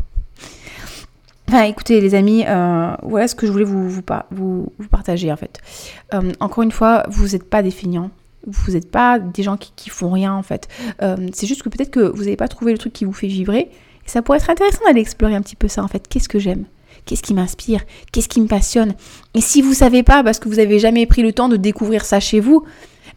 Enfin, 1.47 1.63
écoutez 1.63 1.99
les 1.99 2.15
amis, 2.15 2.45
euh, 2.47 2.91
voilà 3.03 3.27
ce 3.27 3.35
que 3.35 3.45
je 3.45 3.51
voulais 3.51 3.65
vous, 3.65 4.01
partager 4.89 5.31
en 5.31 5.35
fait. 5.35 5.59
Euh, 6.13 6.31
encore 6.39 6.63
une 6.63 6.71
fois, 6.71 7.03
vous 7.09 7.27
n'êtes 7.29 7.43
pas 7.43 7.61
des 7.61 7.71
feignants, 7.71 8.09
vous 8.47 8.71
n'êtes 8.71 8.89
pas 8.89 9.19
des 9.19 9.43
gens 9.43 9.57
qui, 9.57 9.89
font 9.89 10.11
rien 10.11 10.33
en 10.33 10.43
fait. 10.43 10.69
c'est 11.33 11.47
juste 11.47 11.63
que 11.63 11.69
peut-être 11.69 11.91
que 11.91 11.99
vous 11.99 12.23
n'avez 12.23 12.37
pas 12.37 12.47
trouvé 12.47 12.71
le 12.71 12.77
truc 12.77 12.93
qui 12.93 13.05
vous 13.05 13.13
fait 13.13 13.27
vibrer. 13.27 13.69
Ça 14.05 14.21
pourrait 14.21 14.39
être 14.39 14.49
intéressant 14.49 14.83
d'aller 14.85 15.01
explorer 15.01 15.35
un 15.35 15.41
petit 15.41 15.55
peu 15.55 15.67
ça 15.67 15.83
en 15.83 15.87
fait. 15.87 16.07
Qu'est-ce 16.07 16.29
que 16.29 16.39
j'aime? 16.39 16.65
Qu'est-ce 17.05 17.23
qui 17.23 17.33
m'inspire? 17.33 17.81
Qu'est-ce 18.11 18.29
qui 18.29 18.41
me 18.41 18.47
passionne? 18.47 18.93
Et 19.33 19.41
si 19.41 19.61
vous 19.61 19.73
savez 19.73 20.03
pas, 20.03 20.23
parce 20.23 20.39
que 20.39 20.49
vous 20.49 20.55
n'avez 20.55 20.79
jamais 20.79 21.05
pris 21.05 21.21
le 21.21 21.33
temps 21.33 21.49
de 21.49 21.57
découvrir 21.57 22.05
ça 22.05 22.19
chez 22.19 22.39
vous, 22.39 22.63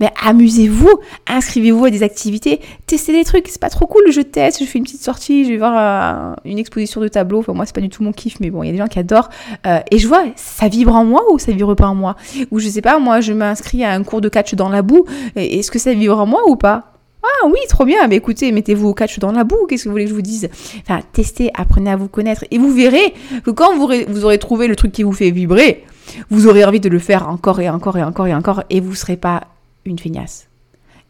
mais 0.01 0.11
amusez-vous, 0.25 0.91
inscrivez-vous 1.29 1.85
à 1.85 1.91
des 1.91 2.03
activités, 2.03 2.61
testez 2.87 3.13
des 3.13 3.25
trucs. 3.25 3.49
C'est 3.49 3.61
pas 3.61 3.71
trop 3.71 3.87
cool, 3.87 4.11
je 4.11 4.21
teste, 4.21 4.61
je 4.61 4.65
fais 4.65 4.79
une 4.79 4.85
petite 4.85 5.03
sortie, 5.03 5.45
je 5.45 5.51
vais 5.51 5.57
voir 5.57 5.75
euh, 5.77 6.35
une 6.45 6.59
exposition 6.59 7.01
de 7.01 7.09
tableaux. 7.09 7.41
Enfin, 7.41 7.53
moi, 7.53 7.67
c'est 7.67 7.75
pas 7.75 7.81
du 7.81 7.89
tout 7.89 8.03
mon 8.03 8.13
kiff, 8.13 8.41
mais 8.41 8.51
bon, 8.51 8.63
il 8.63 8.67
y 8.67 8.69
a 8.71 8.73
des 8.73 8.79
gens 8.79 8.89
qui 8.89 8.99
adorent. 8.99 9.31
Euh, 9.67 9.79
et 9.91 9.99
je 9.99 10.09
vois, 10.09 10.25
ça 10.37 10.69
vibre 10.69 10.95
en 10.95 11.05
moi 11.05 11.23
ou 11.33 11.39
ça 11.39 11.53
vibre 11.53 11.77
pas 11.77 11.87
en 11.87 11.95
moi? 11.95 12.17
Ou 12.51 12.59
je 12.59 12.69
sais 12.69 12.83
pas, 12.83 12.99
moi, 12.99 13.21
je 13.21 13.33
m'inscris 13.33 13.85
à 13.85 13.93
un 13.93 14.03
cours 14.03 14.21
de 14.21 14.29
catch 14.29 14.55
dans 14.55 14.69
la 14.69 14.83
boue. 14.83 15.05
Est-ce 15.37 15.71
que 15.71 15.79
ça 15.79 15.95
vibre 15.95 16.19
en 16.19 16.27
moi 16.27 16.43
ou 16.49 16.57
pas? 16.57 16.94
Ah 17.25 17.47
oui, 17.47 17.59
trop 17.69 17.85
bien. 17.85 18.07
Mais 18.09 18.17
écoutez, 18.17 18.53
mettez-vous 18.53 18.89
au 18.89 18.95
catch 18.95 19.19
dans 19.19 19.33
la 19.33 19.45
boue. 19.45 19.67
Qu'est-ce 19.69 19.85
que 19.85 19.89
vous 19.89 19.95
voulez 19.95 20.05
que 20.05 20.11
je 20.11 20.15
vous 20.15 20.23
dise? 20.23 20.49
Enfin, 20.81 21.01
testez, 21.13 21.51
apprenez 21.55 21.91
à 21.91 21.97
vous 21.97 22.09
connaître. 22.09 22.45
Et 22.51 22.59
vous 22.59 22.73
verrez 22.73 23.15
que 23.45 23.51
quand 23.51 23.77
vous, 23.77 24.25
aurez 24.25 24.39
trouvé 24.39 24.67
le 24.67 24.77
truc 24.77 24.93
qui 24.93 25.03
vous 25.03 25.13
fait 25.13 25.31
vibrer, 25.31 25.85
vous 26.31 26.47
aurez 26.47 26.65
envie 26.65 26.81
de 26.81 26.89
le 26.89 26.99
faire 26.99 27.29
encore 27.29 27.61
et 27.61 27.69
encore 27.69 27.97
et 27.99 28.05
encore 28.05 28.27
et 28.27 28.35
encore. 28.35 28.63
Et 28.71 28.81
vous 28.81 28.91
ne 28.91 28.97
serez 28.97 29.17
pas 29.17 29.49
une 29.85 29.99
feignasse. 29.99 30.49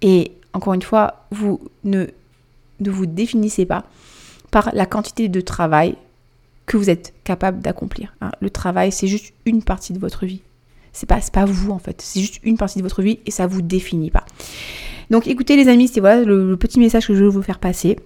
Et 0.02 0.32
encore 0.52 0.74
une 0.74 0.82
fois, 0.82 1.26
vous 1.30 1.60
ne, 1.84 2.06
ne 2.80 2.90
vous 2.90 3.06
définissez 3.06 3.66
pas 3.66 3.84
par 4.50 4.70
la 4.72 4.86
quantité 4.86 5.28
de 5.28 5.40
travail 5.40 5.96
que 6.66 6.76
vous 6.76 6.90
êtes 6.90 7.12
capable 7.24 7.60
d'accomplir. 7.60 8.14
Hein. 8.20 8.30
Le 8.40 8.50
travail, 8.50 8.92
c'est 8.92 9.06
juste 9.06 9.34
une 9.44 9.62
partie 9.62 9.92
de 9.92 9.98
votre 9.98 10.26
vie. 10.26 10.40
C'est 10.92 11.08
pas, 11.08 11.18
pas 11.32 11.44
vous 11.44 11.72
en 11.72 11.80
fait, 11.80 12.00
c'est 12.00 12.20
juste 12.20 12.38
une 12.44 12.56
partie 12.56 12.78
de 12.78 12.84
votre 12.84 13.02
vie 13.02 13.18
et 13.26 13.32
ça 13.32 13.48
vous 13.48 13.62
définit 13.62 14.10
pas. 14.10 14.24
Donc 15.10 15.26
écoutez 15.26 15.56
les 15.56 15.68
amis, 15.68 15.88
c'est 15.88 16.00
voilà 16.00 16.22
le, 16.22 16.56
petit 16.56 16.78
message 16.78 17.06
que 17.06 17.14
je 17.14 17.24
veux 17.24 17.30
vous 17.30 17.42
faire 17.42 17.58
passer. 17.58 17.98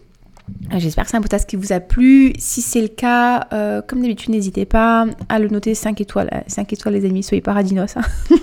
Euh, 0.73 0.79
j'espère 0.79 1.05
que 1.05 1.11
c'est 1.11 1.17
un 1.17 1.21
podcast 1.21 1.49
qui 1.49 1.57
vous 1.57 1.73
a 1.73 1.81
plu. 1.81 2.33
Si 2.39 2.63
c'est 2.63 2.81
le 2.81 2.89
cas, 2.89 3.47
euh, 3.53 3.83
comme 3.87 4.01
d'habitude, 4.01 4.31
n'hésitez 4.31 4.65
pas 4.65 5.07
à 5.29 5.39
le 5.39 5.49
noter 5.49 5.75
5 5.75 6.01
étoiles. 6.01 6.45
5 6.47 6.73
étoiles 6.73 6.95
les 6.95 7.05
amis, 7.05 7.23
soyez 7.23 7.43
paradinos. 7.43 7.97
Hein. 7.97 8.03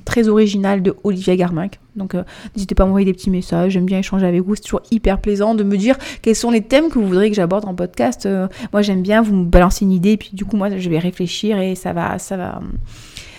très 0.06 0.28
original 0.28 0.82
de 0.82 0.96
Olivia 1.04 1.36
Garminck. 1.36 1.78
Donc 1.94 2.14
euh, 2.14 2.22
n'hésitez 2.56 2.74
pas 2.74 2.84
à 2.84 2.86
m'envoyer 2.86 3.04
des 3.04 3.12
petits 3.12 3.28
messages, 3.28 3.72
j'aime 3.72 3.84
bien 3.84 3.98
échanger 3.98 4.26
avec 4.26 4.40
vous, 4.42 4.54
c'est 4.54 4.62
toujours 4.62 4.80
hyper 4.90 5.20
plaisant 5.20 5.54
de 5.54 5.62
me 5.62 5.76
dire 5.76 5.98
quels 6.22 6.36
sont 6.36 6.50
les 6.50 6.62
thèmes 6.62 6.88
que 6.88 6.98
vous 6.98 7.06
voudriez 7.06 7.28
que 7.28 7.36
j'aborde 7.36 7.66
en 7.66 7.74
podcast. 7.74 8.24
Euh, 8.24 8.48
moi 8.72 8.80
j'aime 8.80 9.02
bien, 9.02 9.20
vous 9.20 9.36
me 9.36 9.44
balancez 9.44 9.84
une 9.84 9.92
idée, 9.92 10.16
puis 10.16 10.30
du 10.32 10.46
coup 10.46 10.56
moi 10.56 10.74
je 10.74 10.88
vais 10.88 10.98
réfléchir 10.98 11.60
et 11.60 11.74
ça 11.74 11.92
va, 11.92 12.18
ça 12.18 12.38
va, 12.38 12.62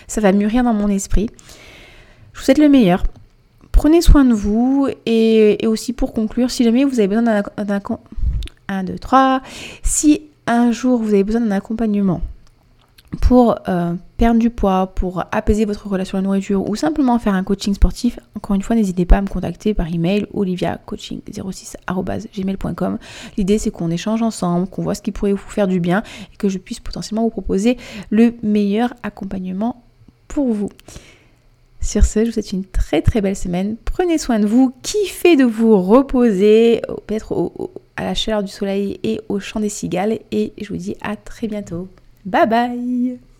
ça 0.07 0.21
va 0.21 0.33
mûrir 0.33 0.63
dans 0.63 0.73
mon 0.73 0.87
esprit. 0.87 1.31
Je 2.33 2.39
vous 2.39 2.45
souhaite 2.45 2.59
le 2.59 2.69
meilleur. 2.69 3.01
Prenez 3.81 4.01
soin 4.01 4.25
de 4.25 4.33
vous 4.35 4.87
et, 5.07 5.65
aussi 5.65 5.91
pour 5.91 6.13
conclure, 6.13 6.51
si 6.51 6.63
jamais 6.63 6.83
vous 6.83 6.99
avez 6.99 7.07
besoin 7.07 7.23
d'un... 7.23 7.41
1, 8.67 8.83
2, 8.83 8.99
3. 8.99 9.41
Si 9.81 10.21
un 10.45 10.71
jour 10.71 11.01
vous 11.01 11.15
avez 11.15 11.23
besoin 11.23 11.41
d'un 11.41 11.49
accompagnement 11.49 12.21
pour 13.21 13.55
euh, 13.67 13.95
perdre 14.17 14.39
du 14.39 14.51
poids, 14.51 14.91
pour 14.93 15.23
apaiser 15.31 15.65
votre 15.65 15.87
relation 15.87 16.19
à 16.19 16.21
la 16.21 16.25
nourriture 16.25 16.69
ou 16.69 16.75
simplement 16.75 17.17
faire 17.17 17.33
un 17.33 17.43
coaching 17.43 17.73
sportif, 17.73 18.19
encore 18.35 18.55
une 18.55 18.61
fois, 18.61 18.75
n'hésitez 18.75 19.07
pas 19.07 19.17
à 19.17 19.21
me 19.23 19.27
contacter 19.27 19.73
par 19.73 19.91
email 19.91 20.27
oliviacoaching06@gmail.com. 20.31 22.99
L'idée 23.35 23.57
c'est 23.57 23.71
qu'on 23.71 23.89
échange 23.89 24.21
ensemble, 24.21 24.67
qu'on 24.67 24.83
voit 24.83 24.93
ce 24.93 25.01
qui 25.01 25.11
pourrait 25.11 25.31
vous 25.31 25.39
faire 25.39 25.67
du 25.67 25.79
bien 25.79 26.03
et 26.31 26.37
que 26.37 26.49
je 26.49 26.59
puisse 26.59 26.79
potentiellement 26.79 27.23
vous 27.23 27.31
proposer 27.31 27.77
le 28.11 28.35
meilleur 28.43 28.93
accompagnement 29.01 29.81
pour 30.27 30.53
vous. 30.53 30.69
Sur 31.81 32.05
ce, 32.05 32.19
je 32.19 32.25
vous 32.25 32.31
souhaite 32.33 32.51
une 32.51 32.65
très 32.65 33.01
très 33.01 33.21
belle 33.21 33.35
semaine. 33.35 33.75
Prenez 33.85 34.17
soin 34.17 34.39
de 34.39 34.45
vous, 34.45 34.71
kiffez 34.83 35.35
de 35.35 35.43
vous 35.43 35.81
reposer, 35.81 36.81
peut-être 37.07 37.51
à 37.97 38.03
la 38.03 38.13
chaleur 38.13 38.43
du 38.43 38.51
soleil 38.51 38.99
et 39.03 39.19
au 39.29 39.39
chant 39.39 39.59
des 39.59 39.69
cigales. 39.69 40.19
Et 40.31 40.53
je 40.61 40.69
vous 40.69 40.77
dis 40.77 40.95
à 41.01 41.15
très 41.15 41.47
bientôt. 41.47 41.87
Bye 42.23 42.47
bye 42.47 43.30